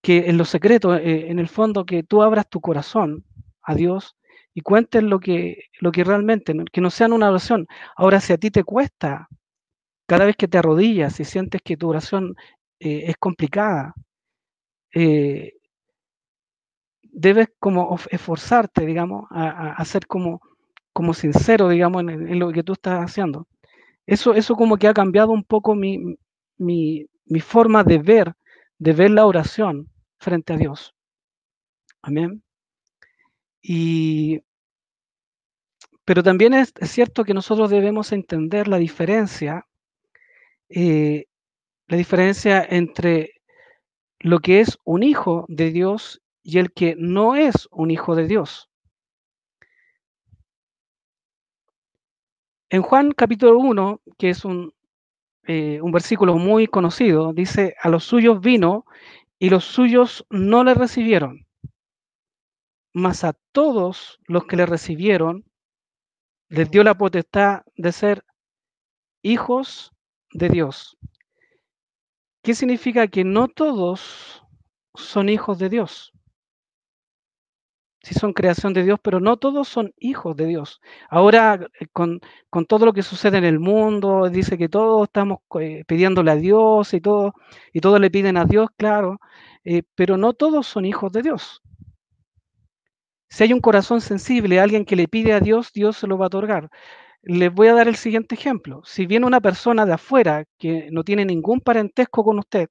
que 0.02 0.30
en 0.30 0.38
lo 0.38 0.46
secreto, 0.46 0.96
en 0.96 1.40
el 1.40 1.48
fondo, 1.48 1.86
que 1.86 2.04
tú 2.04 2.22
abras 2.24 2.50
tu 2.50 2.62
corazón 2.62 3.26
a 3.62 3.76
Dios 3.76 4.16
y 4.54 4.62
cuenten 4.62 5.10
lo 5.10 5.20
que, 5.20 5.66
lo 5.82 5.92
que 5.92 6.04
realmente, 6.04 6.56
que 6.72 6.82
no 6.82 6.90
sean 6.90 7.14
una 7.14 7.30
oración. 7.30 7.68
Ahora, 7.96 8.20
si 8.22 8.34
a 8.34 8.38
ti 8.38 8.52
te 8.52 8.64
cuesta, 8.64 9.28
cada 10.08 10.26
vez 10.26 10.36
que 10.38 10.48
te 10.48 10.58
arrodillas 10.58 11.20
y 11.20 11.26
sientes 11.26 11.62
que 11.64 11.78
tu 11.78 11.90
oración 11.90 12.36
eh, 12.80 13.06
es 13.08 13.18
complicada, 13.18 13.94
eh, 14.94 15.54
debes 17.16 17.50
como 17.60 17.98
esforzarte, 18.12 18.86
digamos, 18.86 19.26
a, 19.32 19.84
ser 19.86 20.06
como, 20.06 20.42
como 20.94 21.14
sincero, 21.14 21.70
digamos, 21.70 22.02
en, 22.02 22.40
lo 22.40 22.52
que 22.52 22.64
tú 22.64 22.74
estás 22.74 23.00
haciendo. 23.00 23.48
Eso, 24.06 24.34
eso 24.34 24.56
como 24.56 24.78
que 24.78 24.88
ha 24.88 24.94
cambiado 24.94 25.32
un 25.32 25.44
poco 25.44 25.76
mi, 25.76 26.18
mi, 26.58 27.08
mi 27.26 27.40
forma 27.40 27.84
de 27.84 28.00
ver, 28.00 28.34
de 28.78 28.94
ver 28.94 29.12
la 29.12 29.26
oración 29.26 29.90
frente 30.20 30.54
a 30.54 30.58
Dios. 30.58 30.94
Amén. 32.02 32.44
Y, 33.62 34.42
pero 36.04 36.22
también 36.22 36.54
es, 36.54 36.74
cierto 36.84 37.24
que 37.24 37.34
nosotros 37.34 37.70
debemos 37.70 38.12
entender 38.12 38.68
la 38.68 38.78
diferencia, 38.78 39.66
eh, 40.70 41.26
la 41.88 41.98
diferencia 41.98 42.66
entre 42.70 43.42
lo 44.20 44.40
que 44.40 44.60
es 44.60 44.78
un 44.84 45.02
hijo 45.04 45.46
de 45.48 45.72
Dios 45.72 46.22
y 46.46 46.60
el 46.60 46.72
que 46.72 46.96
no 46.98 47.36
es 47.36 47.68
un 47.72 47.92
hijo 47.92 48.16
de 48.16 48.28
Dios. 48.28 48.70
En 52.70 52.82
Juan 52.82 53.12
capítulo 53.12 53.58
1, 53.60 54.02
que 54.18 54.30
es 54.30 54.46
un, 54.46 54.74
eh, 55.48 55.82
un 55.82 55.92
versículo 55.92 56.38
muy 56.38 56.68
conocido, 56.68 57.34
dice, 57.34 57.76
a 57.82 57.90
los 57.90 58.06
suyos 58.06 58.40
vino 58.40 58.86
y 59.40 59.50
los 59.50 59.66
suyos 59.66 60.26
no 60.30 60.64
le 60.64 60.74
recibieron 60.74 61.46
mas 62.96 63.26
a 63.26 63.34
todos 63.52 64.22
los 64.26 64.46
que 64.46 64.56
le 64.56 64.66
recibieron, 64.66 65.44
les 66.48 66.72
dio 66.72 66.82
la 66.82 66.94
potestad 66.94 67.64
de 67.76 67.92
ser 67.92 68.24
hijos 69.22 69.92
de 70.32 70.48
Dios. 70.48 70.98
¿Qué 72.42 72.56
significa 72.56 73.10
que 73.10 73.26
no 73.26 73.50
todos 73.50 74.46
son 74.94 75.28
hijos 75.28 75.60
de 75.60 75.68
Dios? 75.68 76.15
Sí 78.06 78.14
son 78.14 78.34
creación 78.34 78.74
de 78.74 78.84
Dios, 78.84 79.00
pero 79.02 79.20
no 79.20 79.38
todos 79.38 79.68
son 79.68 79.92
hijos 79.98 80.36
de 80.36 80.46
Dios. 80.46 80.80
Ahora, 81.10 81.68
eh, 81.80 81.88
con, 81.92 82.20
todo 82.68 82.86
lo 82.86 82.94
que 82.94 83.02
sucede 83.02 83.40
en 83.40 83.46
el 83.46 83.60
mundo, 83.60 84.30
dice 84.30 84.60
que 84.60 84.70
todos 84.70 85.08
estamos 85.08 85.40
eh, 85.60 85.84
pidiéndole 85.88 86.30
a 86.30 86.36
Dios 86.36 86.94
y 86.94 87.02
y 87.74 87.82
todos 87.82 88.00
le 88.00 88.12
piden 88.12 88.38
a 88.38 88.46
Dios, 88.46 88.70
claro, 88.78 89.20
eh, 89.64 89.82
pero 89.96 90.18
no 90.18 90.34
todos 90.34 90.68
son 90.68 90.86
hijos 90.86 91.12
de 91.14 91.24
Dios. 91.24 91.64
Si 93.30 93.44
hay 93.44 93.54
un 93.54 93.60
corazón 93.62 94.02
sensible, 94.02 94.60
alguien 94.60 94.86
que 94.86 94.96
le 94.96 95.08
pide 95.08 95.34
a 95.34 95.40
Dios, 95.40 95.72
Dios 95.74 95.98
se 95.98 96.06
lo 96.06 96.18
va 96.20 96.26
a 96.26 96.28
otorgar. 96.28 96.70
Les 97.24 97.52
voy 97.52 97.70
a 97.70 97.74
dar 97.74 97.88
el 97.88 97.96
siguiente 97.96 98.36
ejemplo. 98.36 98.82
Si 98.86 99.08
viene 99.08 99.26
una 99.26 99.42
persona 99.42 99.86
de 99.86 99.94
afuera 99.94 100.46
que 100.60 100.90
no 100.92 101.04
tiene 101.04 101.26
ningún 101.26 101.60
parentesco 101.60 102.24
con 102.24 102.38
usted, 102.40 102.70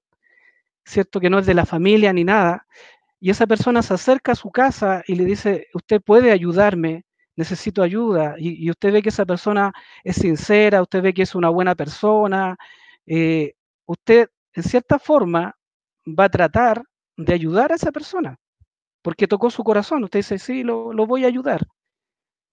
¿cierto? 0.84 1.20
Que 1.20 1.30
no 1.30 1.38
es 1.38 1.46
de 1.46 1.54
la 1.54 1.66
familia 1.66 2.12
ni 2.12 2.24
nada, 2.24 2.66
y 3.24 3.30
esa 3.30 3.46
persona 3.46 3.80
se 3.82 3.94
acerca 3.94 4.32
a 4.32 4.34
su 4.34 4.50
casa 4.50 5.02
y 5.06 5.14
le 5.14 5.24
dice, 5.24 5.68
usted 5.72 6.02
puede 6.02 6.30
ayudarme, 6.30 7.04
necesito 7.36 7.82
ayuda, 7.82 8.34
y, 8.38 8.70
usted 8.70 8.92
ve 8.92 9.02
que 9.02 9.08
esa 9.08 9.24
persona 9.24 9.72
es 10.04 10.16
sincera, 10.16 10.82
usted 10.82 11.02
ve 11.02 11.14
que 11.14 11.22
es 11.22 11.34
una 11.34 11.48
buena 11.48 11.74
persona, 11.74 12.56
eh, 13.06 13.54
usted 13.86 14.28
en 14.52 14.62
cierta 14.62 14.98
forma 14.98 15.56
va 16.06 16.24
a 16.24 16.28
tratar 16.28 16.84
de 17.16 17.32
ayudar 17.32 17.72
a 17.72 17.76
esa 17.76 17.92
persona 17.92 18.36
porque 19.02 19.26
tocó 19.26 19.50
su 19.50 19.64
corazón. 19.64 20.04
Usted 20.04 20.18
dice, 20.20 20.38
sí, 20.38 20.62
lo, 20.62 20.92
voy 21.06 21.24
a 21.24 21.28
ayudar. 21.28 21.62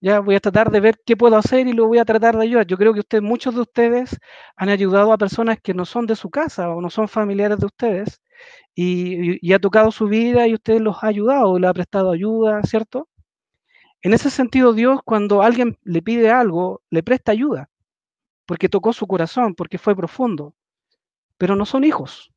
Ya 0.01 0.21
voy 0.21 0.35
a 0.35 0.39
tratar 0.39 0.71
de 0.71 0.79
ver 0.79 0.95
qué 1.05 1.17
puedo 1.17 1.35
hacer 1.37 1.67
y 1.67 1.73
lo 1.73 1.87
voy 1.87 1.97
a 1.99 2.05
tratar 2.05 2.37
de 2.37 2.43
ayudar. 2.43 2.65
Yo 2.67 2.77
creo 2.77 2.93
que 2.93 3.01
ustedes, 3.01 3.23
muchos 3.23 3.55
de 3.55 3.61
ustedes 3.61 4.17
han 4.55 4.69
ayudado 4.69 5.11
a 5.11 5.17
personas 5.17 5.59
que 5.61 5.73
no 5.73 5.85
son 5.85 6.07
de 6.07 6.15
su 6.15 6.29
casa 6.29 6.69
o 6.69 6.79
no 6.81 6.89
son 6.89 7.09
familiares 7.09 7.59
de 7.59 7.65
ustedes 7.65 8.20
y, 8.75 9.53
ha 9.53 9.59
tocado 9.59 9.91
su 9.91 10.07
vida 10.07 10.47
y 10.47 10.53
usted 10.53 10.79
los 10.79 11.03
ha 11.03 11.07
ayudado, 11.07 11.59
le 11.59 11.67
ha 11.67 11.73
prestado 11.73 12.11
ayuda, 12.11 12.61
¿cierto? 12.63 13.09
En 14.01 14.13
ese 14.13 14.29
sentido, 14.29 14.73
Dios, 14.73 15.01
cuando 15.05 15.41
alguien 15.41 15.77
le 15.83 16.01
pide 16.01 16.31
algo, 16.31 16.81
le 16.89 17.03
presta 17.03 17.31
ayuda, 17.31 17.69
porque 18.45 18.69
tocó 18.69 18.93
su 18.93 19.07
corazón, 19.07 19.55
porque 19.55 19.77
fue 19.77 19.95
profundo, 19.95 20.55
pero 21.37 21.55
no 21.55 21.65
son 21.65 21.83
hijos, 21.83 22.31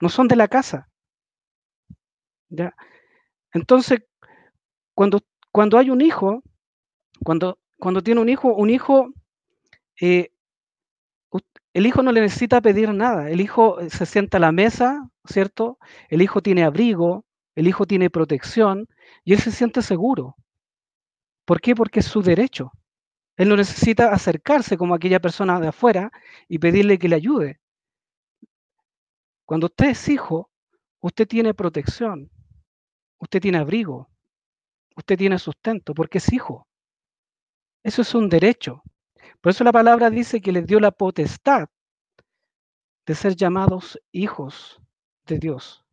no 0.00 0.08
son 0.08 0.28
de 0.28 0.36
la 0.36 0.48
casa. 0.48 0.88
¿ya? 2.50 2.74
Entonces, 3.52 4.00
cuando, 4.94 5.20
cuando 5.52 5.78
hay 5.78 5.90
un 5.90 6.00
hijo, 6.00 6.42
cuando, 7.24 7.58
cuando 7.78 8.02
tiene 8.02 8.20
un 8.20 8.28
hijo, 8.28 8.54
un 8.54 8.70
hijo 8.70 9.12
eh, 10.00 10.30
el 11.74 11.86
hijo 11.86 12.02
no 12.02 12.12
le 12.12 12.20
necesita 12.20 12.60
pedir 12.60 12.92
nada, 12.92 13.30
el 13.30 13.40
hijo 13.40 13.80
eh, 13.80 13.90
se 13.90 14.06
sienta 14.06 14.38
a 14.38 14.40
la 14.40 14.52
mesa, 14.52 15.08
¿cierto? 15.24 15.78
El 16.08 16.22
hijo 16.22 16.42
tiene 16.42 16.64
abrigo, 16.64 17.24
el 17.54 17.68
hijo 17.68 17.86
tiene 17.86 18.10
protección 18.10 18.88
y 19.24 19.34
él 19.34 19.40
se 19.40 19.52
siente 19.52 19.82
seguro. 19.82 20.36
¿Por 21.44 21.60
qué? 21.60 21.74
Porque 21.74 22.00
es 22.00 22.06
su 22.06 22.22
derecho. 22.22 22.72
Él 23.36 23.48
no 23.48 23.56
necesita 23.56 24.12
acercarse 24.12 24.76
como 24.76 24.94
aquella 24.94 25.20
persona 25.20 25.60
de 25.60 25.68
afuera 25.68 26.10
y 26.48 26.58
pedirle 26.58 26.98
que 26.98 27.08
le 27.08 27.16
ayude. 27.16 27.60
Cuando 29.44 29.66
usted 29.66 29.90
es 29.90 30.08
hijo, 30.08 30.50
usted 31.00 31.26
tiene 31.26 31.54
protección, 31.54 32.30
usted 33.18 33.40
tiene 33.40 33.58
abrigo, 33.58 34.10
usted 34.96 35.16
tiene 35.16 35.38
sustento, 35.38 35.94
porque 35.94 36.18
es 36.18 36.32
hijo. 36.32 36.66
Eso 37.82 38.02
es 38.02 38.14
un 38.14 38.28
derecho. 38.28 38.82
Por 39.40 39.50
eso 39.50 39.64
la 39.64 39.72
palabra 39.72 40.10
dice 40.10 40.40
que 40.40 40.52
les 40.52 40.66
dio 40.66 40.80
la 40.80 40.90
potestad 40.90 41.68
de 43.06 43.14
ser 43.14 43.36
llamados 43.36 43.98
hijos 44.12 44.80
de 45.26 45.38
Dios. 45.38 45.84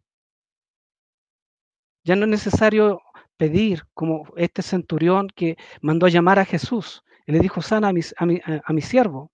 Ya 2.03 2.15
no 2.15 2.25
es 2.25 2.29
necesario 2.29 3.01
pedir 3.37 3.83
como 3.93 4.25
este 4.35 4.61
centurión 4.61 5.27
que 5.27 5.57
mandó 5.81 6.05
a 6.05 6.09
llamar 6.09 6.39
a 6.39 6.45
Jesús 6.45 7.03
y 7.25 7.31
le 7.31 7.39
dijo, 7.39 7.61
sana 7.61 7.89
a 7.89 7.93
mi, 7.93 8.01
a 8.17 8.73
mi, 8.73 8.81
siervo. 8.81 9.31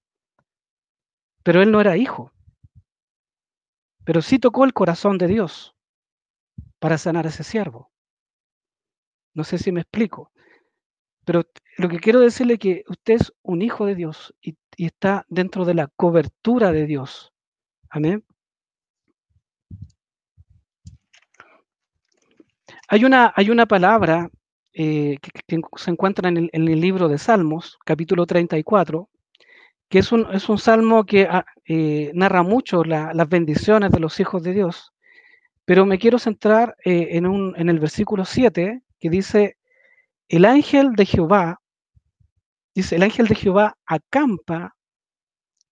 Pero 1.44 1.62
él 1.62 1.72
no 1.72 1.82
era 1.82 1.98
hijo. 1.98 2.32
Pero 4.06 4.22
sí 4.22 4.40
tocó 4.40 4.64
el 4.64 4.74
corazón 4.74 5.18
de 5.18 5.28
Dios 5.28 5.76
para 6.80 6.98
sanar 6.98 7.26
a 7.26 7.30
ese 7.30 7.44
siervo. 7.44 7.92
No 9.34 9.44
sé 9.44 9.58
si 9.58 9.72
me 9.72 9.82
explico. 9.82 10.32
Pero 11.26 11.44
lo 11.78 11.90
que 11.90 12.00
quiero 12.00 12.20
decirle 12.20 12.54
es 12.54 12.60
que 12.60 12.84
usted 12.88 13.16
es 13.16 13.34
un 13.42 13.62
hijo 13.62 13.86
de 13.86 13.96
Dios 13.96 14.34
y, 14.42 14.56
está 14.78 15.26
dentro 15.30 15.64
de 15.64 15.76
la 15.76 15.88
cobertura 15.96 16.72
de 16.72 16.88
Dios. 16.88 17.32
Amén. 17.90 18.24
Hay 22.88 23.06
una, 23.06 23.32
hay 23.36 23.52
una 23.52 23.68
palabra 23.68 24.30
eh, 24.74 25.18
que, 25.22 25.62
se 25.76 25.92
encuentra 25.92 26.30
en 26.30 26.50
el, 26.52 26.82
libro 26.82 27.10
de 27.10 27.20
Salmos, 27.20 27.78
capítulo 27.86 28.26
34, 28.26 29.08
que 29.88 30.00
es 30.00 30.12
un, 30.12 30.28
es 30.34 30.50
un 30.50 30.58
salmo 30.58 31.06
que 31.06 31.28
ah, 31.30 31.46
eh, 31.66 32.12
narra 32.16 32.42
mucho 32.42 32.84
las 32.84 33.30
bendiciones 33.30 33.92
de 33.92 34.00
los 34.00 34.20
hijos 34.20 34.42
de 34.42 34.54
Dios. 34.54 34.94
Pero 35.66 35.86
me 35.86 36.00
quiero 36.00 36.18
centrar 36.18 36.76
eh, 36.84 37.10
en, 37.12 37.28
un, 37.28 37.54
en 37.56 37.70
el 37.70 37.80
versículo 37.80 38.26
7, 38.26 38.82
que 39.00 39.10
dice, 39.10 39.58
el 40.28 40.46
ángel 40.46 40.94
de 40.94 41.06
Jehová, 41.06 41.61
dice, 42.74 42.96
el 42.96 43.04
ángel 43.04 43.28
de 43.28 43.36
Jehová 43.36 43.78
acampa 43.86 44.76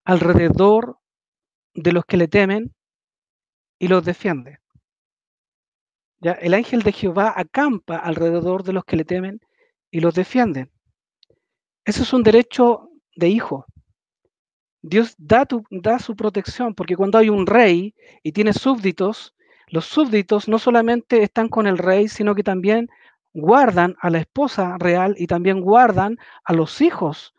alrededor 0.03 0.97
de 1.73 1.93
los 1.93 2.05
que 2.05 2.17
le 2.17 2.27
temen 2.27 2.73
y 3.77 3.87
los 3.87 4.03
defiende. 4.03 4.59
¿Ya? 6.19 6.33
El 6.33 6.53
ángel 6.53 6.83
de 6.83 6.91
Jehová 6.91 7.33
acampa 7.35 7.97
alrededor 7.97 8.63
de 8.63 8.73
los 8.73 8.83
que 8.83 8.97
le 8.97 9.05
temen 9.05 9.39
y 9.91 10.01
los 10.01 10.13
defiende. 10.13 10.69
Eso 11.85 12.03
es 12.03 12.13
un 12.13 12.23
derecho 12.23 12.89
de 13.15 13.29
hijo. 13.29 13.65
Dios 14.81 15.15
da 15.17 15.99
su 15.99 16.15
protección, 16.15 16.73
porque 16.73 16.95
cuando 16.95 17.17
hay 17.17 17.29
un 17.29 17.45
rey 17.45 17.95
y 18.23 18.31
tiene 18.31 18.53
súbditos, 18.53 19.35
los 19.67 19.85
súbditos 19.85 20.47
no 20.47 20.57
solamente 20.57 21.21
están 21.21 21.49
con 21.49 21.67
el 21.67 21.77
rey, 21.77 22.07
sino 22.07 22.33
que 22.33 22.43
también 22.43 22.89
guardan 23.33 23.95
a 24.01 24.09
la 24.09 24.19
esposa 24.19 24.77
real 24.77 25.15
y 25.17 25.27
también 25.27 25.61
guardan 25.61 26.17
a 26.43 26.53
los 26.53 26.81
hijos 26.81 27.35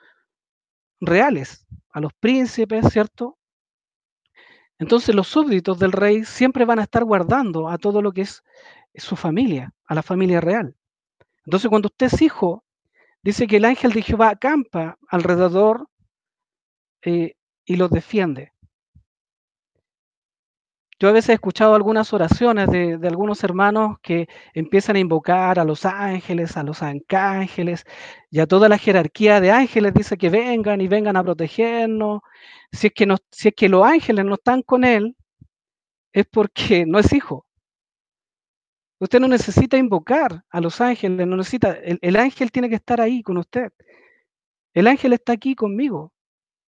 reales, 1.00 1.66
a 1.90 2.00
los 2.00 2.12
príncipes, 2.14 2.86
¿cierto? 2.92 3.38
Entonces 4.78 5.14
los 5.14 5.28
súbditos 5.28 5.78
del 5.78 5.92
rey 5.92 6.24
siempre 6.24 6.64
van 6.64 6.78
a 6.78 6.84
estar 6.84 7.04
guardando 7.04 7.68
a 7.68 7.78
todo 7.78 8.00
lo 8.00 8.12
que 8.12 8.22
es 8.22 8.42
su 8.94 9.16
familia, 9.16 9.74
a 9.86 9.94
la 9.94 10.02
familia 10.02 10.40
real. 10.40 10.74
Entonces 11.44 11.68
cuando 11.68 11.88
usted 11.88 12.06
es 12.06 12.22
hijo, 12.22 12.64
dice 13.22 13.46
que 13.46 13.56
el 13.56 13.64
ángel 13.64 13.92
de 13.92 14.02
Jehová 14.02 14.30
acampa 14.30 14.98
alrededor 15.08 15.88
eh, 17.02 17.34
y 17.64 17.76
los 17.76 17.90
defiende. 17.90 18.52
Yo 21.00 21.08
a 21.08 21.12
veces 21.12 21.30
he 21.30 21.32
escuchado 21.34 21.74
algunas 21.74 22.12
oraciones 22.12 22.68
de, 22.68 22.98
algunos 23.08 23.42
hermanos 23.42 23.96
que 24.02 24.28
empiezan 24.52 24.96
a 24.96 24.98
invocar 24.98 25.58
a 25.58 25.64
los 25.64 25.86
ángeles, 25.86 26.58
a 26.58 26.62
los 26.62 26.82
arcángeles 26.82 27.84
y 28.30 28.38
a 28.40 28.46
toda 28.46 28.68
la 28.68 28.76
jerarquía 28.76 29.40
de 29.40 29.50
ángeles, 29.50 29.94
dice 29.94 30.18
que 30.18 30.28
vengan 30.28 30.82
y 30.82 30.88
vengan 30.88 31.16
a 31.16 31.24
protegernos. 31.24 32.20
Si 32.70 32.88
es 32.88 32.92
que, 32.92 33.16
si 33.30 33.48
es 33.48 33.54
que 33.54 33.70
los 33.70 33.82
ángeles 33.86 34.26
no 34.26 34.34
están 34.34 34.60
con 34.62 34.84
él, 34.84 35.16
es 36.12 36.26
porque 36.26 36.84
no 36.86 36.98
es 36.98 37.12
hijo. 37.14 37.46
Usted 39.00 39.20
no 39.20 39.28
necesita 39.28 39.78
invocar 39.78 40.44
a 40.50 40.60
los 40.60 40.82
ángeles, 40.82 41.26
no 41.26 41.36
necesita, 41.36 41.78
el, 41.82 42.16
ángel 42.16 42.52
tiene 42.52 42.68
que 42.68 42.74
estar 42.74 43.00
ahí 43.00 43.22
con 43.22 43.38
usted. 43.38 43.72
El 44.74 44.86
ángel 44.86 45.14
está 45.14 45.32
aquí 45.32 45.54
conmigo. 45.54 46.12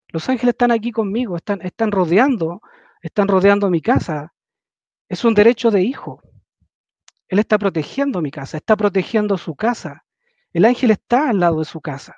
Los 0.08 0.28
ángeles 0.30 0.54
están 0.54 0.70
aquí 0.70 0.90
conmigo, 0.90 1.36
están, 1.36 1.60
están 1.60 1.92
rodeando 1.92 2.62
están 3.02 3.28
rodeando 3.28 3.68
mi 3.68 3.82
casa. 3.82 4.32
Es 5.08 5.24
un 5.24 5.34
derecho 5.34 5.70
de 5.70 5.82
hijo. 5.82 6.22
Él 7.28 7.38
está 7.38 7.58
protegiendo 7.58 8.22
mi 8.22 8.30
casa, 8.30 8.56
está 8.56 8.76
protegiendo 8.76 9.36
su 9.36 9.54
casa. 9.54 10.04
El 10.52 10.64
ángel 10.64 10.90
está 10.92 11.30
al 11.30 11.40
lado 11.40 11.58
de 11.58 11.64
su 11.64 11.80
casa. 11.80 12.14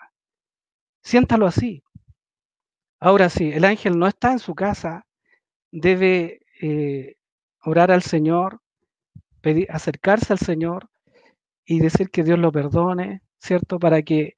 Siéntalo 1.03 1.47
así. 1.47 1.83
Ahora 3.01 3.29
sí, 3.29 3.51
el 3.53 3.64
ángel 3.64 3.99
no 3.99 4.07
está 4.07 4.33
en 4.33 4.38
su 4.38 4.55
casa, 4.55 5.07
debe 5.70 6.40
eh, 6.61 7.16
orar 7.62 7.90
al 7.90 8.03
Señor, 8.03 8.61
pedir, 9.40 9.70
acercarse 9.70 10.33
al 10.33 10.38
Señor 10.38 10.88
y 11.66 11.81
decir 11.81 12.11
que 12.11 12.23
Dios 12.25 12.38
lo 12.38 12.51
perdone, 12.51 13.23
¿cierto? 13.38 13.79
Para 13.79 14.03
que 14.03 14.37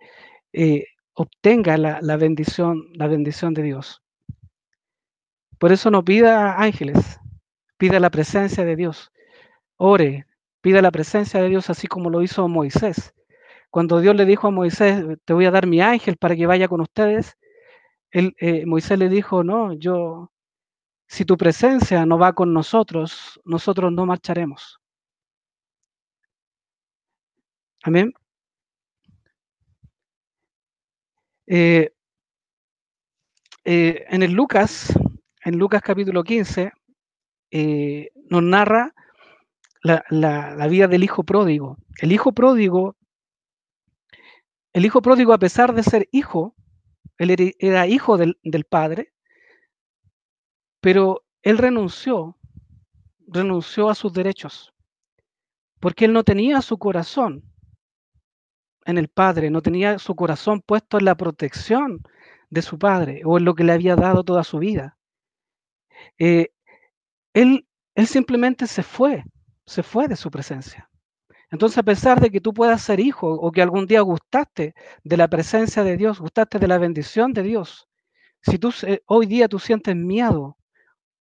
eh, 0.52 0.86
obtenga 1.14 1.76
la, 1.78 2.00
la, 2.02 2.16
bendición, 2.16 2.88
la 2.94 3.06
bendición 3.06 3.54
de 3.54 3.62
Dios. 3.62 4.02
Por 5.58 5.72
eso 5.72 5.90
no 5.90 6.04
pida 6.04 6.60
ángeles, 6.60 7.18
pida 7.78 8.00
la 8.00 8.10
presencia 8.10 8.64
de 8.64 8.76
Dios. 8.76 9.12
Ore, 9.76 10.26
pida 10.60 10.82
la 10.82 10.90
presencia 10.90 11.40
de 11.42 11.48
Dios 11.48 11.70
así 11.70 11.86
como 11.86 12.10
lo 12.10 12.22
hizo 12.22 12.48
Moisés. 12.48 13.14
Cuando 13.70 14.00
Dios 14.00 14.16
le 14.16 14.24
dijo 14.26 14.48
a 14.48 14.50
Moisés, 14.50 15.04
te 15.24 15.32
voy 15.32 15.46
a 15.46 15.50
dar 15.50 15.66
mi 15.66 15.80
ángel 15.80 16.16
para 16.16 16.36
que 16.36 16.46
vaya 16.46 16.68
con 16.68 16.80
ustedes, 16.80 17.36
él, 18.10 18.34
eh, 18.40 18.66
Moisés 18.66 18.98
le 18.98 19.08
dijo, 19.08 19.44
no, 19.44 19.74
yo, 19.74 20.32
si 21.08 21.24
tu 21.24 21.36
presencia 21.36 22.06
no 22.06 22.18
va 22.18 22.34
con 22.34 22.52
nosotros, 22.52 23.40
nosotros 23.44 23.92
no 23.92 24.06
marcharemos. 24.06 24.80
Amén. 27.82 28.12
Eh, 31.46 31.92
eh, 33.64 34.04
en 34.08 34.22
el 34.22 34.32
Lucas 34.32 34.92
en 35.46 35.58
Lucas 35.58 35.80
capítulo 35.80 36.24
15, 36.24 36.72
eh, 37.52 38.10
nos 38.28 38.42
narra 38.42 38.92
la, 39.80 40.66
vida 40.68 40.88
del 40.88 41.04
hijo 41.04 41.22
pródigo. 41.22 41.76
El 42.00 42.10
hijo 42.10 42.32
pródigo, 42.32 42.96
el 44.72 44.84
hijo 44.84 45.00
pródigo, 45.02 45.32
a 45.32 45.38
pesar 45.38 45.72
de 45.72 45.84
ser 45.84 46.08
hijo, 46.10 46.56
él 47.18 47.54
era, 47.60 47.86
hijo 47.86 48.16
del, 48.16 48.40
del 48.42 48.64
padre, 48.64 49.12
pero 50.80 51.22
él 51.42 51.58
renunció, 51.58 52.36
renunció 53.28 53.88
a 53.88 53.94
sus 53.94 54.12
derechos, 54.12 54.74
porque 55.78 56.06
él 56.06 56.12
no 56.12 56.24
tenía 56.24 56.60
su 56.60 56.76
corazón 56.76 57.44
en 58.84 58.98
el 58.98 59.06
padre, 59.06 59.50
no 59.50 59.62
tenía 59.62 60.00
su 60.00 60.16
corazón 60.16 60.60
puesto 60.60 60.98
en 60.98 61.04
la 61.04 61.14
protección 61.14 62.02
de 62.50 62.62
su 62.62 62.80
padre 62.80 63.22
o 63.24 63.38
en 63.38 63.44
lo 63.44 63.54
que 63.54 63.62
le 63.62 63.70
había 63.70 63.94
dado 63.94 64.24
toda 64.24 64.42
su 64.42 64.58
vida. 64.58 64.96
Eh, 66.18 66.48
él, 67.34 67.66
él 67.94 68.06
simplemente 68.06 68.66
se 68.66 68.82
fue, 68.82 69.24
se 69.66 69.82
fue 69.82 70.08
de 70.08 70.16
su 70.16 70.30
presencia. 70.30 70.88
Entonces, 71.50 71.78
a 71.78 71.82
pesar 71.82 72.20
de 72.20 72.30
que 72.30 72.40
tú 72.40 72.52
puedas 72.52 72.82
ser 72.82 72.98
hijo 73.00 73.32
o 73.32 73.52
que 73.52 73.62
algún 73.62 73.86
día 73.86 74.00
gustaste 74.00 74.74
de 75.04 75.16
la 75.16 75.28
presencia 75.28 75.84
de 75.84 75.96
Dios, 75.96 76.18
gustaste 76.18 76.58
de 76.58 76.66
la 76.66 76.78
bendición 76.78 77.32
de 77.32 77.42
Dios, 77.42 77.88
si 78.42 78.58
tú 78.58 78.72
hoy 79.06 79.26
día 79.26 79.48
tú 79.48 79.58
sientes 79.58 79.94
miedo 79.96 80.56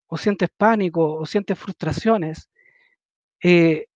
o 0.06 0.16
sientes 0.16 0.48
pánico 0.56 1.14
o 1.14 1.26
sientes 1.26 1.58
frustraciones, 1.58 2.48
eh, 3.42 3.86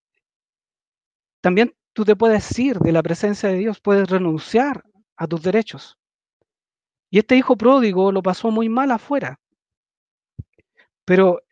también 1.41 1.75
tú 1.93 2.05
te 2.05 2.17
puedes 2.17 2.59
ir 2.59 2.79
de 2.79 2.93
la 2.93 3.03
presencia 3.03 3.49
de 3.49 3.57
Dios, 3.57 3.81
puedes 3.81 4.09
renunciar 4.09 4.85
a 5.17 5.27
tus 5.27 5.43
derechos. 5.43 5.99
Y 7.11 7.19
este 7.19 7.37
hijo 7.37 7.57
pródigo 7.57 8.13
lo 8.13 8.23
pasó 8.23 8.51
muy 8.51 8.69
mal 8.69 8.91
afuera. 8.93 9.41
Pero, 11.11 11.43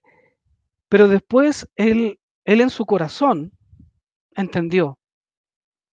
pero 0.88 1.08
después 1.08 1.68
él, 1.74 2.20
él 2.44 2.60
en 2.60 2.70
su 2.70 2.86
corazón 2.86 3.50
entendió, 4.36 5.00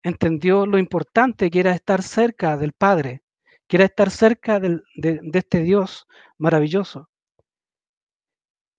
entendió 0.01 0.65
lo 0.65 0.79
importante 0.79 1.51
que 1.51 1.59
era 1.59 1.75
estar 1.75 2.01
cerca 2.01 2.57
del 2.57 2.73
Padre, 2.73 3.21
que 3.67 3.77
era 3.77 3.85
estar 3.85 4.09
cerca 4.09 4.59
de, 4.59 4.81
de 4.95 5.37
este 5.37 5.61
Dios 5.61 6.07
maravilloso. 6.39 7.07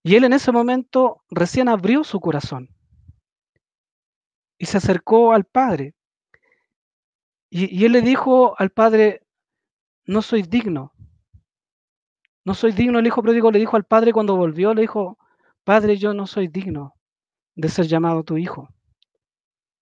Y 0.02 0.16
él 0.16 0.24
en 0.24 0.32
ese 0.32 0.50
momento 0.50 1.22
recién 1.30 1.68
abrió 1.68 2.02
su 2.02 2.18
corazón 2.18 2.68
y 4.58 4.66
se 4.66 4.78
acercó 4.78 5.32
al 5.32 5.44
Padre. 5.44 5.94
Y, 7.50 7.84
él 7.84 7.92
le 7.92 8.00
dijo 8.00 8.58
al 8.58 8.70
Padre, 8.70 9.22
no 10.06 10.22
soy 10.22 10.42
digno. 10.42 10.92
No 12.44 12.54
soy 12.54 12.72
digno, 12.72 12.98
el 12.98 13.06
hijo 13.06 13.22
pródigo 13.22 13.50
le 13.50 13.58
dijo 13.58 13.76
al 13.76 13.84
Padre 13.84 14.12
cuando 14.12 14.36
volvió, 14.36 14.74
le 14.74 14.82
dijo, 14.82 15.18
Padre, 15.64 15.96
yo 15.96 16.12
no 16.12 16.26
soy 16.26 16.48
digno 16.48 16.94
de 17.54 17.68
ser 17.68 17.86
llamado 17.86 18.24
tu 18.24 18.36
hijo. 18.36 18.68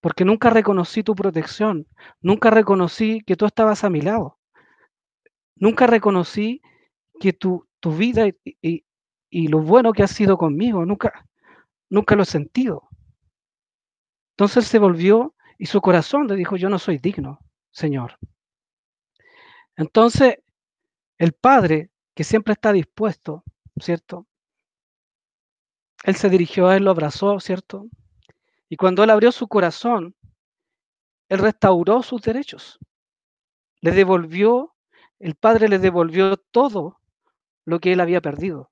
Porque 0.00 0.24
nunca 0.24 0.50
reconocí 0.50 1.02
tu 1.02 1.14
protección, 1.14 1.86
nunca 2.20 2.50
reconocí 2.50 3.20
que 3.26 3.36
tú 3.36 3.46
estabas 3.46 3.84
a 3.84 3.90
mi 3.90 4.00
lado. 4.00 4.38
Nunca 5.56 5.86
reconocí 5.86 6.62
que 7.20 7.32
tu, 7.32 7.66
tu 7.80 7.92
vida 7.92 8.26
y, 8.26 8.84
y, 9.30 9.48
lo 9.48 9.60
bueno 9.60 9.92
que 9.92 10.02
has 10.02 10.10
sido 10.10 10.38
conmigo, 10.38 10.84
nunca, 10.86 11.26
nunca 11.90 12.16
lo 12.16 12.22
he 12.22 12.26
sentido. 12.26 12.88
Entonces 14.32 14.66
se 14.66 14.78
volvió 14.78 15.34
y 15.58 15.66
su 15.66 15.82
corazón 15.82 16.26
le 16.26 16.36
dijo, 16.36 16.56
yo 16.56 16.70
no 16.70 16.78
soy 16.78 16.96
digno, 16.96 17.40
Señor. 17.70 18.16
Entonces, 19.76 20.38
el 21.18 21.34
Padre, 21.34 21.90
que 22.14 22.24
siempre 22.24 22.52
está 22.52 22.72
dispuesto, 22.72 23.44
¿cierto? 23.80 24.26
Él 26.04 26.16
se 26.16 26.30
dirigió 26.30 26.68
a 26.68 26.76
él, 26.76 26.84
lo 26.84 26.90
abrazó, 26.90 27.40
¿cierto? 27.40 27.88
Y 28.68 28.76
cuando 28.76 29.04
él 29.04 29.10
abrió 29.10 29.32
su 29.32 29.48
corazón, 29.48 30.14
él 31.28 31.38
restauró 31.38 32.02
sus 32.02 32.22
derechos. 32.22 32.78
Le 33.80 33.92
devolvió, 33.92 34.74
el 35.18 35.34
Padre 35.34 35.68
le 35.68 35.78
devolvió 35.78 36.36
todo 36.36 37.00
lo 37.64 37.80
que 37.80 37.92
él 37.92 38.00
había 38.00 38.20
perdido. 38.20 38.70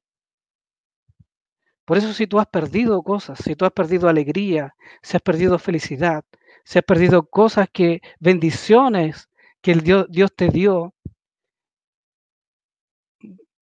Por 1.84 1.96
eso 1.96 2.12
si 2.12 2.26
tú 2.26 2.38
has 2.38 2.46
perdido 2.46 3.02
cosas, 3.02 3.38
si 3.42 3.56
tú 3.56 3.64
has 3.64 3.72
perdido 3.72 4.08
alegría, 4.08 4.74
si 5.02 5.16
has 5.16 5.22
perdido 5.22 5.58
felicidad, 5.58 6.24
si 6.64 6.78
has 6.78 6.84
perdido 6.84 7.26
cosas 7.26 7.68
que, 7.72 8.02
bendiciones 8.20 9.30
que 9.62 9.72
el 9.72 9.80
Dios, 9.80 10.06
Dios 10.10 10.34
te 10.34 10.48
dio, 10.48 10.94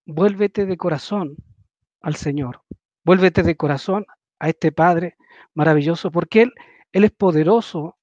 vuélvete 0.07 0.65
de 0.65 0.77
corazón 0.77 1.37
al 2.01 2.17
Señor. 2.17 2.63
Vuélvete 3.05 3.43
de 3.43 3.57
corazón 3.57 4.07
a 4.39 4.49
este 4.49 4.73
Padre 4.73 5.17
maravilloso, 5.55 6.11
porque 6.11 6.43
Él, 6.43 6.53
Él 6.93 7.05
es 7.05 7.13
poderoso 7.13 7.99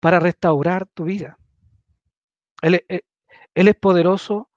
para 0.00 0.20
restaurar 0.20 0.86
tu 0.86 1.04
vida. 1.04 1.38
Él, 2.62 2.84
él 3.58 3.68
es 3.68 3.74
poderoso 3.74 4.50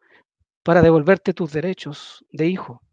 para 0.63 0.83
devolverte 0.83 1.33
tus 1.33 1.51
derechos 1.51 2.23
de 2.31 2.47
hijo. 2.47 2.83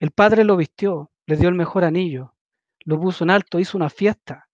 El 0.00 0.10
padre 0.10 0.42
lo 0.42 0.56
vistió, 0.56 1.12
le 1.26 1.36
dio 1.36 1.48
el 1.48 1.54
mejor 1.54 1.84
anillo, 1.84 2.34
lo 2.84 3.00
puso 3.00 3.24
en 3.24 3.30
alto, 3.30 3.58
hizo 3.58 3.76
una 3.76 3.90
fiesta. 3.90 4.48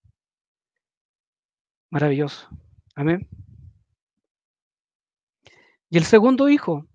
Maravilloso. 1.90 2.48
Amén. 2.94 3.26
Y 5.88 5.96
el 5.96 6.04
segundo 6.04 6.48
hijo, 6.48 6.86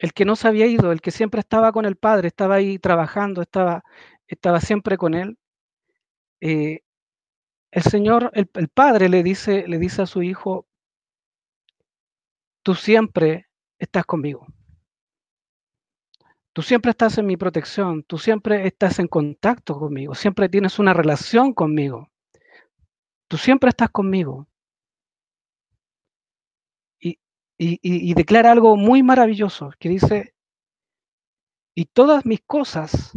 el 0.00 0.14
que 0.14 0.24
no 0.24 0.34
se 0.34 0.48
había 0.48 0.66
ido, 0.66 0.92
el 0.92 1.02
que 1.02 1.10
siempre 1.10 1.40
estaba 1.40 1.72
con 1.72 1.84
el 1.84 1.96
padre, 1.96 2.28
estaba 2.28 2.54
ahí 2.56 2.78
trabajando, 2.78 3.42
estaba, 3.42 3.84
estaba 4.26 4.60
siempre 4.60 4.96
con 4.96 5.14
él. 5.14 5.38
Eh, 6.40 6.80
el 7.70 7.82
Señor, 7.82 8.30
el, 8.34 8.50
el, 8.54 8.68
padre 8.68 9.10
le 9.10 9.22
dice, 9.22 9.68
le 9.68 9.78
dice 9.78 10.00
a 10.02 10.06
su 10.06 10.22
hijo, 10.22 10.66
tú 12.62 12.74
siempre 12.74 13.48
estás 13.78 14.06
conmigo. 14.06 14.46
Tú 16.54 16.62
siempre 16.62 16.92
estás 16.92 17.18
en 17.18 17.26
mi 17.26 17.36
protección, 17.36 18.02
tú 18.02 18.16
siempre 18.16 18.66
estás 18.66 19.00
en 19.00 19.06
contacto 19.06 19.78
conmigo, 19.78 20.14
siempre 20.14 20.48
tienes 20.48 20.78
una 20.78 20.94
relación 20.94 21.52
conmigo. 21.52 22.08
Tú 23.28 23.36
siempre 23.36 23.68
estás 23.68 23.90
conmigo. 23.90 24.48
Y, 27.62 28.14
declara 28.14 28.52
algo 28.52 28.74
muy 28.78 29.02
maravilloso, 29.02 29.70
que 29.78 29.90
dice, 29.90 30.34
y 31.74 31.84
todas 31.84 32.24
mis 32.24 32.40
cosas, 32.40 33.12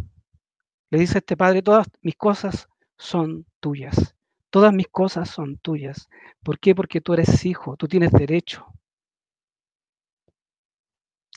le 0.90 0.98
dice 0.98 1.18
este 1.18 1.34
padre, 1.34 1.62
todas 1.62 1.86
mis 2.02 2.14
cosas 2.14 2.68
son 2.98 3.46
tuyas. 3.58 4.14
Todas 4.50 4.74
mis 4.74 4.88
cosas 4.88 5.30
son 5.30 5.56
tuyas. 5.56 6.10
¿Por 6.42 6.58
qué? 6.58 6.74
Porque 6.74 7.00
tú 7.00 7.14
eres 7.14 7.46
hijo, 7.46 7.78
tú 7.78 7.88
tienes 7.88 8.12
derecho. 8.12 8.66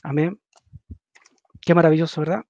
Amén. 0.02 0.38
Qué 1.62 1.74
maravilloso, 1.74 2.20
¿verdad? 2.20 2.44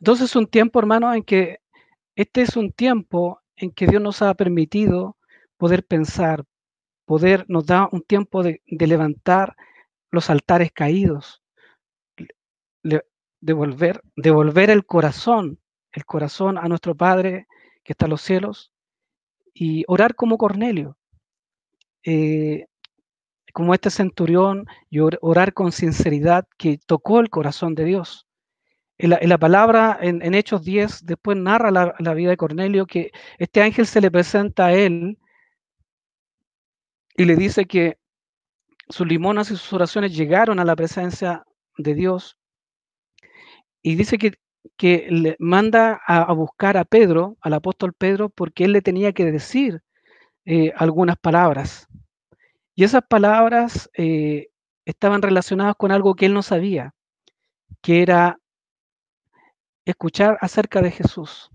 Entonces 0.00 0.30
es 0.30 0.36
un 0.36 0.46
tiempo, 0.46 0.78
hermano, 0.78 1.12
en 1.12 1.22
que 1.24 1.60
este 2.16 2.40
es 2.40 2.56
un 2.56 2.72
tiempo 2.72 3.42
en 3.54 3.70
que 3.70 3.86
Dios 3.86 4.00
nos 4.00 4.22
ha 4.22 4.32
permitido 4.32 5.18
poder 5.58 5.84
pensar, 5.84 6.46
poder, 7.04 7.44
nos 7.48 7.66
da 7.66 7.88
un 7.92 8.02
tiempo 8.02 8.42
de, 8.42 8.62
levantar 8.66 9.56
los 10.10 10.30
altares 10.30 10.72
caídos, 10.72 11.42
devolver, 13.40 14.00
el 14.70 14.86
corazón, 14.86 15.58
el 15.92 16.04
corazón 16.04 16.58
a 16.58 16.68
nuestro 16.68 16.94
Padre 16.94 17.46
que 17.84 17.92
está 17.92 18.06
en 18.06 18.10
los 18.10 18.22
cielos 18.22 18.72
y 19.54 19.84
orar 19.88 20.14
como 20.14 20.38
Cornelio. 20.38 20.96
Eh, 22.04 22.66
como 23.52 23.74
este 23.74 23.90
centurión 23.90 24.66
y 24.88 25.00
orar 25.00 25.52
con 25.52 25.72
sinceridad 25.72 26.46
que 26.56 26.78
tocó 26.78 27.20
el 27.20 27.30
corazón 27.30 27.74
de 27.74 27.84
Dios. 27.84 28.26
En 28.98 29.10
la, 29.28 29.38
palabra, 29.38 29.98
en, 30.00 30.34
Hechos 30.34 30.64
10, 30.64 31.04
después 31.06 31.36
narra 31.36 31.70
la, 31.70 31.94
la, 31.98 32.14
vida 32.14 32.30
de 32.30 32.36
Cornelio 32.36 32.86
que 32.86 33.10
este 33.38 33.60
ángel 33.60 33.86
se 33.86 34.00
le 34.00 34.10
presenta 34.12 34.66
a 34.66 34.72
él 34.74 35.18
y 37.16 37.24
le 37.24 37.36
dice 37.36 37.66
que 37.66 37.98
sus 38.88 39.06
limonas 39.06 39.50
y 39.50 39.56
sus 39.56 39.72
oraciones 39.72 40.14
llegaron 40.14 40.58
a 40.58 40.64
la 40.64 40.76
presencia 40.76 41.44
de 41.76 41.94
Dios. 41.94 42.36
Y 43.82 43.96
dice 43.96 44.18
que, 44.18 44.34
que 44.76 45.06
le 45.10 45.36
manda 45.38 46.00
a, 46.06 46.32
buscar 46.32 46.76
a 46.76 46.84
Pedro, 46.84 47.36
al 47.40 47.54
apóstol 47.54 47.92
Pedro, 47.94 48.28
porque 48.28 48.64
él 48.64 48.72
le 48.72 48.82
tenía 48.82 49.12
que 49.12 49.24
decir 49.24 49.82
eh, 50.44 50.72
algunas 50.76 51.16
palabras. 51.16 51.88
Y 52.74 52.84
esas 52.84 53.02
palabras 53.08 53.90
eh, 53.96 54.48
estaban 54.84 55.22
relacionadas 55.22 55.74
con 55.76 55.92
algo 55.92 56.14
que 56.14 56.26
él 56.26 56.34
no 56.34 56.42
sabía, 56.42 56.94
que 57.82 58.02
era 58.02 58.38
escuchar 59.84 60.38
acerca 60.40 60.80
de 60.80 60.90
Jesús. 60.90 61.51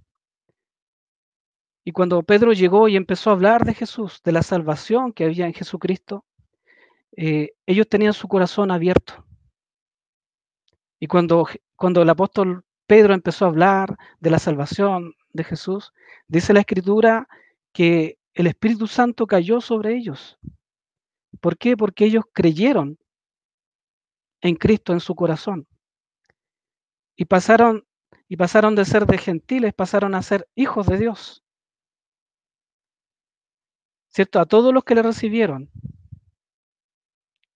Y 1.87 1.93
cuando 1.93 2.21
Pedro 2.21 2.51
llegó 2.51 2.89
y 2.89 2.97
empezó 2.97 3.29
a 3.29 3.33
hablar 3.33 3.63
de 3.63 3.73
Jesús, 3.73 4.19
de 4.21 4.33
la 4.33 4.43
salvación 4.43 5.13
que 5.13 5.23
había 5.23 5.45
en 5.45 5.53
Jesucristo, 5.53 6.25
eh, 7.15 7.53
ellos 7.65 7.87
tenían 7.87 8.11
su 8.11 8.27
corazón 8.27 8.71
abierto. 8.71 9.25
Y 10.99 11.07
cuando, 11.07 11.47
cuando 11.77 12.01
el 12.01 12.09
apóstol 12.09 12.65
Pedro 12.87 13.13
empezó 13.13 13.45
a 13.45 13.47
hablar 13.47 13.95
de 14.19 14.29
la 14.29 14.37
salvación 14.37 15.15
de 15.31 15.45
Jesús, 15.45 15.93
dice 16.27 16.51
la 16.51 16.59
escritura 16.59 17.29
que 17.71 18.19
el 18.33 18.47
Espíritu 18.47 18.87
Santo 18.87 19.25
cayó 19.25 19.61
sobre 19.61 19.95
ellos 19.95 20.37
¿Por 21.39 21.57
qué? 21.57 21.77
Porque 21.77 22.03
ellos 22.03 22.25
creyeron 22.33 22.97
en 24.41 24.55
Cristo 24.55 24.91
en 24.91 24.99
su 24.99 25.15
corazón. 25.15 25.65
Y 27.15 27.23
pasaron, 27.23 27.87
y 28.27 28.35
pasaron 28.35 28.75
de 28.75 28.83
ser 28.83 29.05
de 29.05 29.17
gentiles, 29.17 29.73
pasaron 29.73 30.15
a 30.15 30.21
ser 30.21 30.49
hijos 30.53 30.85
de 30.87 30.97
Dios. 30.97 31.45
¿Cierto? 34.17 34.39
A 34.39 34.47
todos 34.47 34.73
los 34.73 34.83
que 34.83 34.95
le 34.95 35.03
recibieron, 35.03 35.69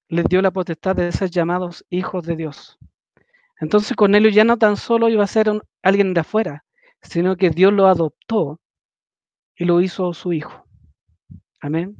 les 0.10 0.26
dio 0.26 0.44
la 0.44 0.52
potestad 0.52 0.96
de 0.96 1.12
ser 1.12 1.32
llamados 1.32 1.84
hijos 1.90 2.24
de 2.24 2.36
Dios. 2.36 2.78
Entonces 3.60 3.98
Cornelio 3.98 4.30
ya 4.30 4.44
no 4.44 4.60
tan 4.60 4.78
solo 4.78 5.10
iba 5.10 5.24
a 5.24 5.28
ser 5.28 5.48
alguien 5.82 6.14
de 6.14 6.20
afuera, 6.20 6.64
sino 7.02 7.36
que 7.36 7.50
Dios 7.50 7.74
lo 7.74 7.88
adoptó 7.88 8.60
y 9.56 9.66
lo 9.66 9.82
hizo 9.82 10.14
su 10.14 10.34
Hijo. 10.34 10.64
Amén. 11.62 11.98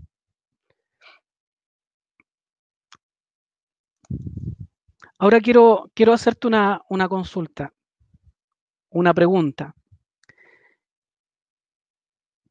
Ahora 5.18 5.40
quiero, 5.42 5.90
quiero 5.96 6.14
hacerte 6.14 6.46
una, 6.46 6.84
una 6.88 7.10
consulta, 7.10 7.74
una 8.92 9.12
pregunta. 9.12 9.74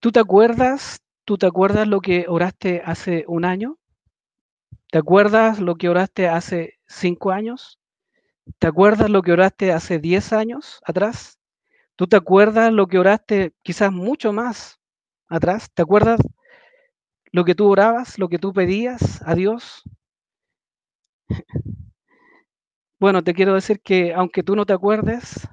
¿Tú 0.01 0.11
te 0.11 0.19
acuerdas, 0.19 1.01
tú 1.31 1.39
te 1.39 1.47
acuerdas 1.47 1.87
lo 1.87 2.01
que 2.01 2.25
oraste 2.27 2.83
hace 2.85 3.25
un 3.29 3.45
año? 3.45 3.79
¿Te 4.91 4.99
acuerdas 4.99 5.61
lo 5.61 5.77
que 5.77 5.89
oraste 5.89 6.27
hace 6.27 6.81
cinco 6.89 7.31
años? 7.31 7.79
¿Te 8.59 8.67
acuerdas 8.67 9.09
lo 9.09 9.23
que 9.23 9.31
oraste 9.31 9.71
hace 9.71 10.01
diez 10.01 10.33
años 10.33 10.81
atrás? 10.85 11.39
¿Tú 11.95 12.09
te 12.09 12.17
acuerdas 12.17 12.73
lo 12.73 12.89
que 12.89 12.99
oraste 12.99 13.55
quizás 13.63 13.93
mucho 13.93 14.33
más 14.33 14.81
atrás? 15.29 15.71
¿Te 15.73 15.83
acuerdas 15.83 16.19
lo 17.31 17.45
que 17.45 17.55
tú 17.55 17.69
orabas, 17.69 18.19
lo 18.19 18.29
que 18.29 18.41
tú 18.41 18.53
pedías 18.53 19.23
a 19.25 19.37
Dios? 19.37 19.85
Bueno, 22.99 23.23
te 23.23 23.35
quiero 23.35 23.55
decir 23.55 23.81
que 23.81 24.13
aunque 24.15 24.43
tú 24.43 24.57
no 24.57 24.67
te 24.67 24.73
acuerdes, 24.73 25.49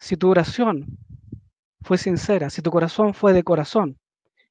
si 0.00 0.16
tu 0.16 0.28
oración 0.28 0.98
fue 1.82 1.98
sincera, 1.98 2.50
si 2.50 2.62
tu 2.62 2.70
corazón 2.70 3.14
fue 3.14 3.32
de 3.32 3.42
corazón, 3.42 3.98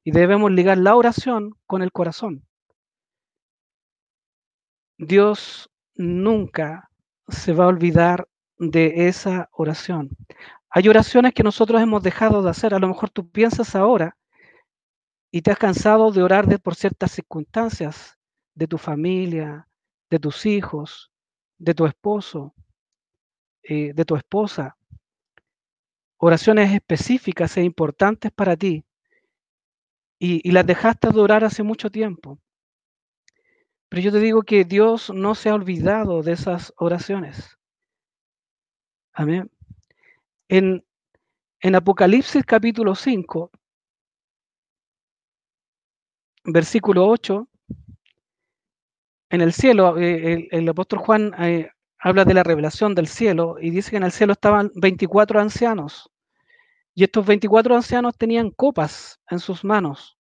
y 0.03 0.11
debemos 0.11 0.51
ligar 0.51 0.77
la 0.77 0.95
oración 0.95 1.55
con 1.67 1.81
el 1.81 1.91
corazón, 1.91 2.45
Dios 4.97 5.69
nunca 5.95 6.89
se 7.27 7.53
va 7.53 7.65
a 7.65 7.69
olvidar 7.69 8.27
de 8.57 9.07
esa 9.07 9.49
oración. 9.51 10.09
Hay 10.69 10.87
oraciones 10.87 11.33
que 11.33 11.43
nosotros 11.43 11.81
hemos 11.81 12.03
dejado 12.03 12.41
de 12.43 12.49
hacer. 12.49 12.73
A 12.73 12.79
lo 12.79 12.87
mejor 12.87 13.09
tú 13.09 13.29
piensas 13.29 13.75
ahora 13.75 14.15
y 15.31 15.41
te 15.41 15.51
has 15.51 15.57
cansado 15.57 16.11
de 16.11 16.21
orar 16.23 16.47
de, 16.47 16.59
por 16.59 16.75
ciertas 16.75 17.11
circunstancias 17.11 18.17
de 18.53 18.67
tu 18.67 18.77
familia, 18.77 19.67
de 20.09 20.19
tus 20.19 20.45
hijos, 20.45 21.11
de 21.57 21.73
tu 21.73 21.85
esposo, 21.85 22.53
eh, 23.63 23.93
de 23.93 24.05
tu 24.05 24.15
esposa, 24.15 24.77
oraciones 26.23 26.71
específicas 26.71 27.57
e 27.57 27.63
importantes 27.63 28.31
para 28.31 28.55
ti, 28.55 28.85
y, 30.19 30.51
las 30.51 30.67
dejaste 30.67 31.09
de 31.09 31.19
orar 31.19 31.43
hace 31.43 31.63
mucho 31.63 31.89
tiempo. 31.89 32.39
Pero 33.89 34.03
yo 34.03 34.11
te 34.11 34.19
digo 34.19 34.43
que 34.43 34.63
Dios 34.63 35.09
no 35.09 35.33
se 35.33 35.49
ha 35.49 35.55
olvidado 35.55 36.21
de 36.21 36.33
esas 36.33 36.73
oraciones. 36.77 37.57
Amén. 39.13 39.49
En, 40.47 40.85
en 41.59 41.75
Apocalipsis 41.75 42.45
capítulo 42.45 42.93
5, 42.93 43.49
versículo 46.45 47.07
8, 47.07 47.49
en 49.31 49.41
el 49.41 49.53
cielo, 49.53 49.97
eh, 49.97 50.49
el, 50.51 50.69
apóstol 50.69 50.99
Juan 50.99 51.33
eh, 51.39 51.71
habla 52.01 52.25
de 52.25 52.33
la 52.33 52.43
revelación 52.43 52.95
del 52.95 53.07
cielo 53.07 53.57
y 53.61 53.69
dice 53.69 53.91
que 53.91 53.97
en 53.97 54.03
el 54.03 54.11
cielo 54.11 54.33
estaban 54.33 54.71
24 54.75 55.39
ancianos. 55.39 56.11
Y 56.95 57.03
estos 57.03 57.25
24 57.25 57.75
ancianos 57.75 58.17
tenían 58.17 58.49
copas 58.49 59.19
en 59.29 59.39
sus 59.39 59.63
manos. 59.63 60.17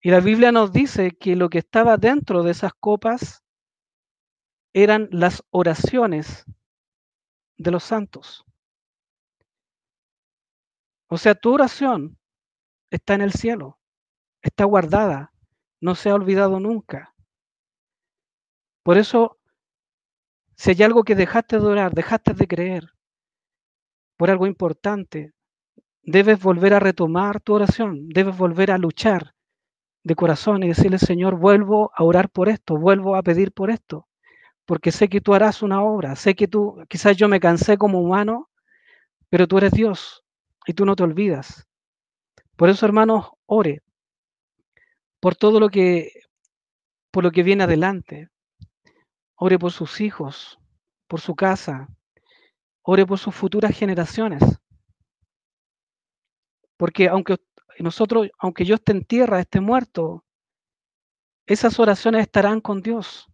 Y 0.00 0.10
la 0.10 0.20
Biblia 0.20 0.52
nos 0.52 0.72
dice 0.72 1.10
que 1.10 1.34
lo 1.34 1.50
que 1.50 1.58
estaba 1.58 1.96
dentro 1.96 2.44
de 2.44 2.52
esas 2.52 2.72
copas 2.72 3.42
eran 4.72 5.08
las 5.10 5.42
oraciones 5.50 6.44
de 7.56 7.70
los 7.72 7.82
santos. 7.82 8.44
O 11.08 11.18
sea, 11.18 11.34
tu 11.34 11.52
oración 11.52 12.16
está 12.90 13.14
en 13.14 13.22
el 13.22 13.32
cielo, 13.32 13.80
está 14.40 14.64
guardada, 14.64 15.32
no 15.80 15.96
se 15.96 16.10
ha 16.10 16.14
olvidado 16.14 16.60
nunca. 16.60 17.14
Por 18.84 18.98
eso, 18.98 19.38
si 20.58 20.72
hay 20.72 20.82
algo 20.82 21.04
que 21.04 21.14
dejaste 21.14 21.60
de 21.60 21.66
orar, 21.66 21.92
dejaste 21.94 22.34
de 22.34 22.48
creer 22.48 22.90
por 24.16 24.28
algo 24.28 24.48
importante, 24.48 25.32
debes 26.02 26.42
volver 26.42 26.74
a 26.74 26.80
retomar 26.80 27.40
tu 27.40 27.54
oración, 27.54 28.08
debes 28.08 28.36
volver 28.36 28.72
a 28.72 28.78
luchar 28.78 29.34
de 30.02 30.16
corazón 30.16 30.64
y 30.64 30.68
decirle, 30.68 30.98
Señor, 30.98 31.36
vuelvo 31.36 31.92
a 31.94 32.02
orar 32.02 32.28
por 32.28 32.48
esto, 32.48 32.76
vuelvo 32.76 33.14
a 33.14 33.22
pedir 33.22 33.52
por 33.52 33.70
esto, 33.70 34.08
porque 34.66 34.90
sé 34.90 35.08
que 35.08 35.20
tú 35.20 35.32
harás 35.32 35.62
una 35.62 35.80
obra, 35.80 36.16
sé 36.16 36.34
que 36.34 36.48
tú, 36.48 36.82
quizás 36.88 37.16
yo 37.16 37.28
me 37.28 37.38
cansé 37.38 37.78
como 37.78 38.00
humano, 38.00 38.50
pero 39.30 39.46
tú 39.46 39.58
eres 39.58 39.70
Dios 39.70 40.24
y 40.66 40.74
tú 40.74 40.84
no 40.84 40.96
te 40.96 41.04
olvidas. 41.04 41.68
Por 42.56 42.68
eso, 42.68 42.84
hermanos, 42.84 43.30
ore 43.46 43.82
por 45.20 45.36
todo 45.36 45.60
lo 45.60 45.68
que, 45.68 46.10
por 47.12 47.22
lo 47.22 47.30
que 47.30 47.44
viene 47.44 47.62
adelante, 47.62 48.28
Ore 49.40 49.58
por 49.58 49.70
sus 49.70 50.00
hijos, 50.00 50.58
por 51.06 51.20
su 51.20 51.36
casa. 51.36 51.88
Ore 52.82 53.06
por 53.06 53.18
sus 53.18 53.34
futuras 53.34 53.76
generaciones. 53.76 54.42
Porque 56.76 57.08
aunque 57.08 57.36
nosotros, 57.78 58.28
aunque 58.38 58.64
yo 58.64 58.74
esté 58.74 58.92
en 58.92 59.04
tierra, 59.04 59.40
esté 59.40 59.60
muerto, 59.60 60.24
esas 61.46 61.78
oraciones 61.78 62.22
estarán 62.22 62.60
con 62.60 62.82
Dios. 62.82 63.26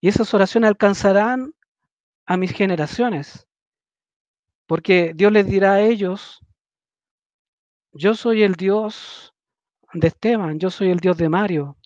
Y 0.00 0.08
esas 0.08 0.32
oraciones 0.32 0.68
alcanzarán 0.68 1.52
a 2.24 2.36
mis 2.36 2.52
generaciones. 2.52 3.48
Porque 4.66 5.12
Dios 5.16 5.32
les 5.32 5.46
dirá 5.46 5.74
a 5.74 5.80
ellos, 5.80 6.40
yo 7.92 8.14
soy 8.14 8.44
el 8.44 8.54
Dios 8.54 9.34
de 9.92 10.06
Esteban, 10.06 10.60
yo 10.60 10.70
soy 10.70 10.90
el 10.90 11.00
Dios 11.00 11.16
de 11.16 11.28
Mario, 11.28 11.76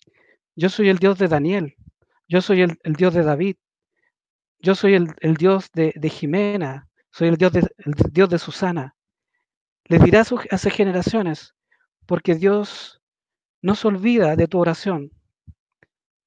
yo 0.55 0.69
soy 0.69 0.89
el 0.89 0.99
Dios 0.99 1.17
de 1.17 1.27
Daniel. 1.27 1.75
Yo 2.27 2.41
soy 2.41 2.61
el, 2.61 2.77
Dios 2.97 3.13
de 3.13 3.23
David. 3.23 3.55
Yo 4.59 4.73
soy 4.75 4.95
el, 4.95 5.35
Dios 5.35 5.69
de, 5.73 6.09
Jimena. 6.09 6.87
Soy 7.11 7.29
el 7.29 7.37
Dios 7.37 7.53
de, 7.53 7.67
Dios 8.11 8.29
de 8.29 8.39
Susana. 8.39 8.95
Le 9.85 9.99
dirá 9.99 10.21
a, 10.21 10.23
sus, 10.23 10.41
generaciones, 10.73 11.53
porque 12.07 12.35
Dios 12.35 13.01
no 13.61 13.75
se 13.75 13.87
olvida 13.87 14.35
de 14.35 14.47
tu 14.47 14.59
oración. 14.59 15.11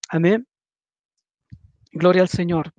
Amén. 0.09 0.47
Gloria 1.91 2.23
al 2.23 2.29
Señor. 2.29 2.73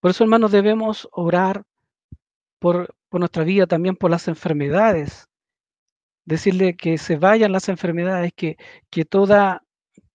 Por 0.00 0.10
eso, 0.10 0.22
hermanos, 0.22 0.52
debemos 0.52 1.08
orar 1.12 1.64
por, 2.58 2.94
por, 3.08 3.20
nuestra 3.20 3.44
vida, 3.44 3.66
también 3.66 3.96
por 3.96 4.10
las 4.10 4.28
enfermedades 4.28 5.28
decirle 6.26 6.76
que 6.76 6.98
se 6.98 7.16
vayan 7.16 7.52
las 7.52 7.68
enfermedades, 7.68 8.32
que, 8.36 8.56
que 8.90 9.04
toda, 9.04 9.62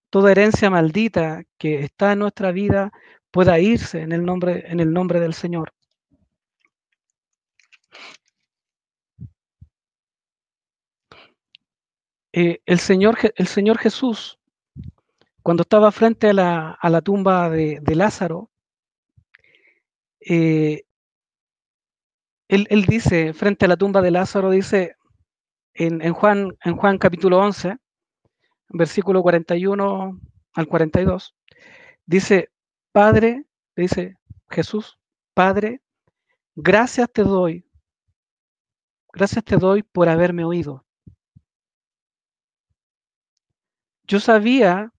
toda 0.10 0.32
herencia 0.32 0.70
maldita 0.70 1.44
que 1.58 1.82
está 1.82 2.14
en 2.14 2.20
nuestra 2.20 2.52
vida 2.52 2.92
pueda 3.32 3.60
irse 3.60 4.02
en 4.02 4.12
el 4.12 4.26
nombre, 4.26 4.66
en 4.68 4.80
el 4.82 4.94
nombre 4.94 5.20
del 5.20 5.34
Señor. 5.34 5.74
Eh, 12.34 12.62
el, 12.66 12.80
Señor, 12.80 13.18
el 13.36 13.48
Señor 13.48 13.78
Jesús, 13.78 14.40
cuando 15.42 15.64
estaba 15.64 15.92
frente 15.92 16.30
a 16.30 16.34
la, 16.34 16.72
a 16.72 16.90
la 16.90 17.02
tumba 17.02 17.50
de, 17.50 17.80
de 17.82 17.96
Lázaro, 17.96 18.50
eh, 20.22 20.84
él, 22.48 22.68
él, 22.70 22.86
dice, 22.86 23.34
frente 23.34 23.66
a 23.66 23.68
la 23.68 23.78
tumba 23.78 24.02
de 24.02 24.12
Lázaro, 24.12 24.50
dice, 24.50 24.96
en, 25.74 26.14
Juan, 26.14 26.58
en 26.64 26.76
Juan 26.76 26.98
capítulo 26.98 27.40
11, 27.40 27.78
versículo 28.70 29.22
41 29.22 30.20
al 30.54 30.68
42, 30.68 31.36
dice, 32.06 32.50
Padre, 32.92 33.46
dice 33.76 34.18
Jesús, 34.50 34.98
Padre, 35.34 35.82
gracias 36.56 37.12
te 37.12 37.24
doy, 37.24 37.66
gracias 39.14 39.44
te 39.44 39.58
doy 39.58 39.84
por 39.84 40.10
haberme 40.10 40.44
oído. 40.44 40.86
Yo 44.04 44.20
sabía 44.20 44.92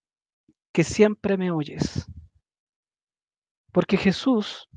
que 0.73 0.85
siempre 0.85 1.37
me 1.37 1.51
oyes, 1.51 2.07
porque 3.73 3.99
Jesús 3.99 4.69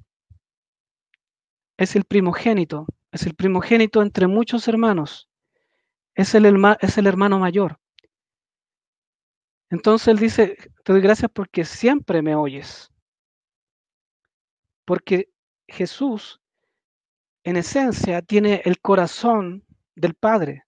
es 1.77 1.95
el 1.95 2.03
primogénito, 2.03 2.85
es 3.11 3.25
el 3.25 3.33
primogénito 3.33 4.01
entre 4.01 4.27
muchos 4.27 4.67
hermanos 4.67 5.29
es 6.15 6.33
el, 6.33 6.45
hermano 6.45 7.39
mayor. 7.39 7.77
Entonces 9.69 10.07
él 10.07 10.17
dice, 10.17 10.57
te 10.83 10.93
doy 10.93 11.01
gracias 11.01 11.29
porque 11.31 11.65
siempre 11.65 12.21
me 12.21 12.35
oyes. 12.35 12.89
Porque 14.85 15.29
Jesús, 15.67 16.39
en 17.43 17.57
esencia, 17.57 18.21
tiene 18.21 18.61
el 18.63 18.79
corazón 18.79 19.65
del 19.95 20.13
Padre. 20.13 20.63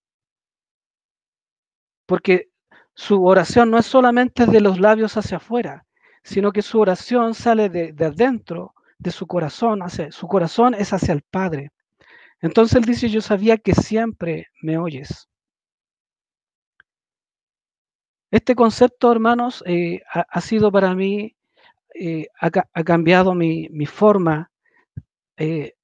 Porque 2.05 2.49
su 2.93 3.23
oración 3.25 3.71
no 3.71 3.77
es 3.77 3.85
solamente 3.85 4.45
de 4.47 4.59
los 4.59 4.79
labios 4.79 5.15
hacia 5.15 5.37
afuera, 5.37 5.85
sino 6.23 6.51
que 6.51 6.61
su 6.61 6.79
oración 6.79 7.33
sale 7.33 7.69
de, 7.69 7.93
de 7.93 8.05
adentro, 8.05 8.73
de 8.97 9.11
su 9.11 9.27
corazón. 9.27 9.81
Hacia, 9.81 10.11
su 10.11 10.27
corazón 10.27 10.73
es 10.73 10.91
hacia 10.91 11.13
el 11.13 11.21
Padre. 11.21 11.71
Entonces 12.41 12.75
él 12.75 12.83
dice, 12.83 13.09
yo 13.09 13.21
sabía 13.21 13.57
que 13.57 13.73
siempre 13.73 14.47
me 14.61 14.77
oyes. 14.77 15.29
Este 18.31 18.55
concepto, 18.55 19.11
hermanos, 19.11 19.63
eh, 19.65 20.01
ha, 20.11 20.41
sido 20.41 20.69
para 20.71 20.93
mí, 20.93 21.35
eh, 21.95 22.27
ha, 22.39 22.83
cambiado 22.83 23.33
mi, 23.33 23.69
forma, 23.85 24.51
eh, 25.37 25.75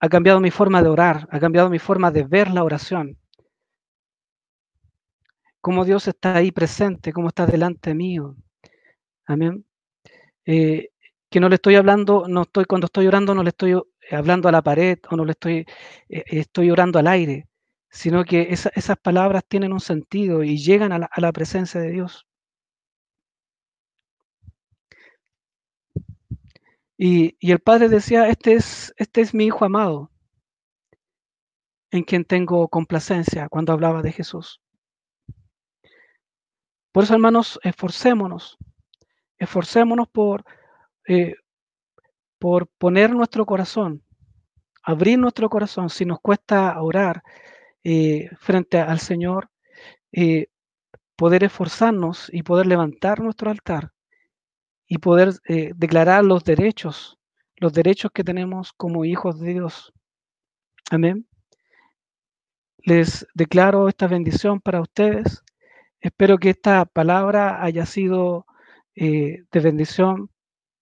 ha, 0.00 0.08
cambiado 0.08 0.40
mi 0.40 0.50
forma 0.50 0.82
de 0.82 0.88
orar, 0.88 1.28
ha 1.30 1.38
cambiado 1.38 1.68
mi 1.68 1.78
forma 1.78 2.10
de 2.10 2.24
ver 2.24 2.50
la 2.50 2.64
oración. 2.64 3.18
Cómo 5.60 5.84
Dios 5.84 6.08
está 6.08 6.36
ahí 6.36 6.50
presente, 6.50 7.12
cómo 7.12 7.28
está 7.28 7.44
delante 7.46 7.94
mío. 7.94 8.36
Amén. 9.26 9.64
que 10.44 11.40
no 11.40 11.48
le 11.48 11.56
estoy 11.56 11.76
hablando, 11.76 12.26
no 12.26 12.42
estoy, 12.42 12.64
cuando 12.64 12.86
estoy 12.86 13.06
orando, 13.06 13.34
no 13.34 13.42
le 13.42 13.50
estoy 13.50 13.80
hablando 14.10 14.48
a 14.48 14.52
la 14.52 14.62
pared 14.62 14.98
o 15.10 15.16
no 15.16 15.24
le 15.24 15.32
estoy, 15.32 15.66
estoy 16.08 16.70
orando 16.70 16.98
al 16.98 17.06
aire 17.06 17.49
sino 17.90 18.24
que 18.24 18.48
esas 18.50 18.96
palabras 18.98 19.44
tienen 19.46 19.72
un 19.72 19.80
sentido 19.80 20.44
y 20.44 20.58
llegan 20.58 20.92
a 20.92 21.08
la, 21.16 21.32
presencia 21.32 21.80
de 21.80 21.90
Dios. 21.90 22.26
Y, 26.96 27.36
el 27.40 27.58
padre 27.60 27.88
decía, 27.88 28.28
este 28.28 28.54
es, 28.54 28.94
este 28.96 29.22
es 29.22 29.34
mi 29.34 29.46
hijo 29.46 29.64
amado, 29.64 30.10
en 31.90 32.04
quien 32.04 32.24
tengo 32.24 32.68
complacencia 32.68 33.48
cuando 33.48 33.72
hablaba 33.72 34.02
de 34.02 34.12
Jesús. 34.12 34.60
Por 36.92 37.04
eso, 37.04 37.14
hermanos, 37.14 37.58
esforcémonos, 37.64 38.56
esforcémonos 39.38 40.08
por, 40.08 40.44
eh, 41.08 41.34
por 42.38 42.68
poner 42.68 43.10
nuestro 43.10 43.46
corazón, 43.46 44.04
abrir 44.82 45.18
nuestro 45.18 45.48
corazón. 45.48 45.90
Si 45.90 46.04
nos 46.04 46.20
cuesta 46.20 46.80
orar, 46.80 47.22
eh, 47.84 48.28
frente 48.38 48.78
al 48.78 49.00
Señor, 49.00 49.50
eh, 50.12 50.48
poder 51.16 51.44
esforzarnos 51.44 52.28
y 52.32 52.42
poder 52.42 52.66
levantar 52.66 53.20
nuestro 53.20 53.50
altar 53.50 53.92
y 54.86 54.98
poder 54.98 55.34
eh, 55.48 55.72
declarar 55.76 56.24
los 56.24 56.44
derechos, 56.44 57.18
los 57.56 57.72
derechos 57.72 58.10
que 58.12 58.24
tenemos 58.24 58.72
como 58.74 59.04
hijos 59.04 59.40
de 59.40 59.54
Dios. 59.54 59.92
Amén. 60.90 61.26
Les 62.78 63.26
declaro 63.34 63.88
esta 63.88 64.06
bendición 64.08 64.60
para 64.60 64.80
ustedes. 64.80 65.42
Espero 66.00 66.38
que 66.38 66.50
esta 66.50 66.84
palabra 66.86 67.62
haya 67.62 67.86
sido 67.86 68.46
de 68.94 69.46
bendición 69.52 70.30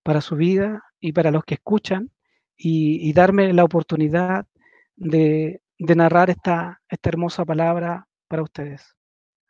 para 0.03 0.21
su 0.21 0.35
vida 0.35 0.83
y 0.99 1.13
para 1.13 1.31
los 1.31 1.45
que 1.45 1.55
escuchan 1.55 2.11
y 2.57 3.13
darme 3.13 3.53
la 3.53 3.63
oportunidad 3.63 4.47
de 4.97 5.61
de 5.79 5.95
narrar 5.95 6.31
esta, 6.31 6.81
esta 6.89 7.09
hermosa 7.09 7.45
palabra 7.45 8.09
para 8.29 8.43
ustedes. 8.43 8.97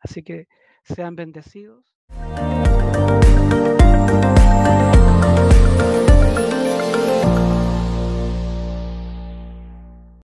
Así 0.01 0.23
que 0.23 0.47
sean 0.85 1.17
bendecidos. 1.17 1.95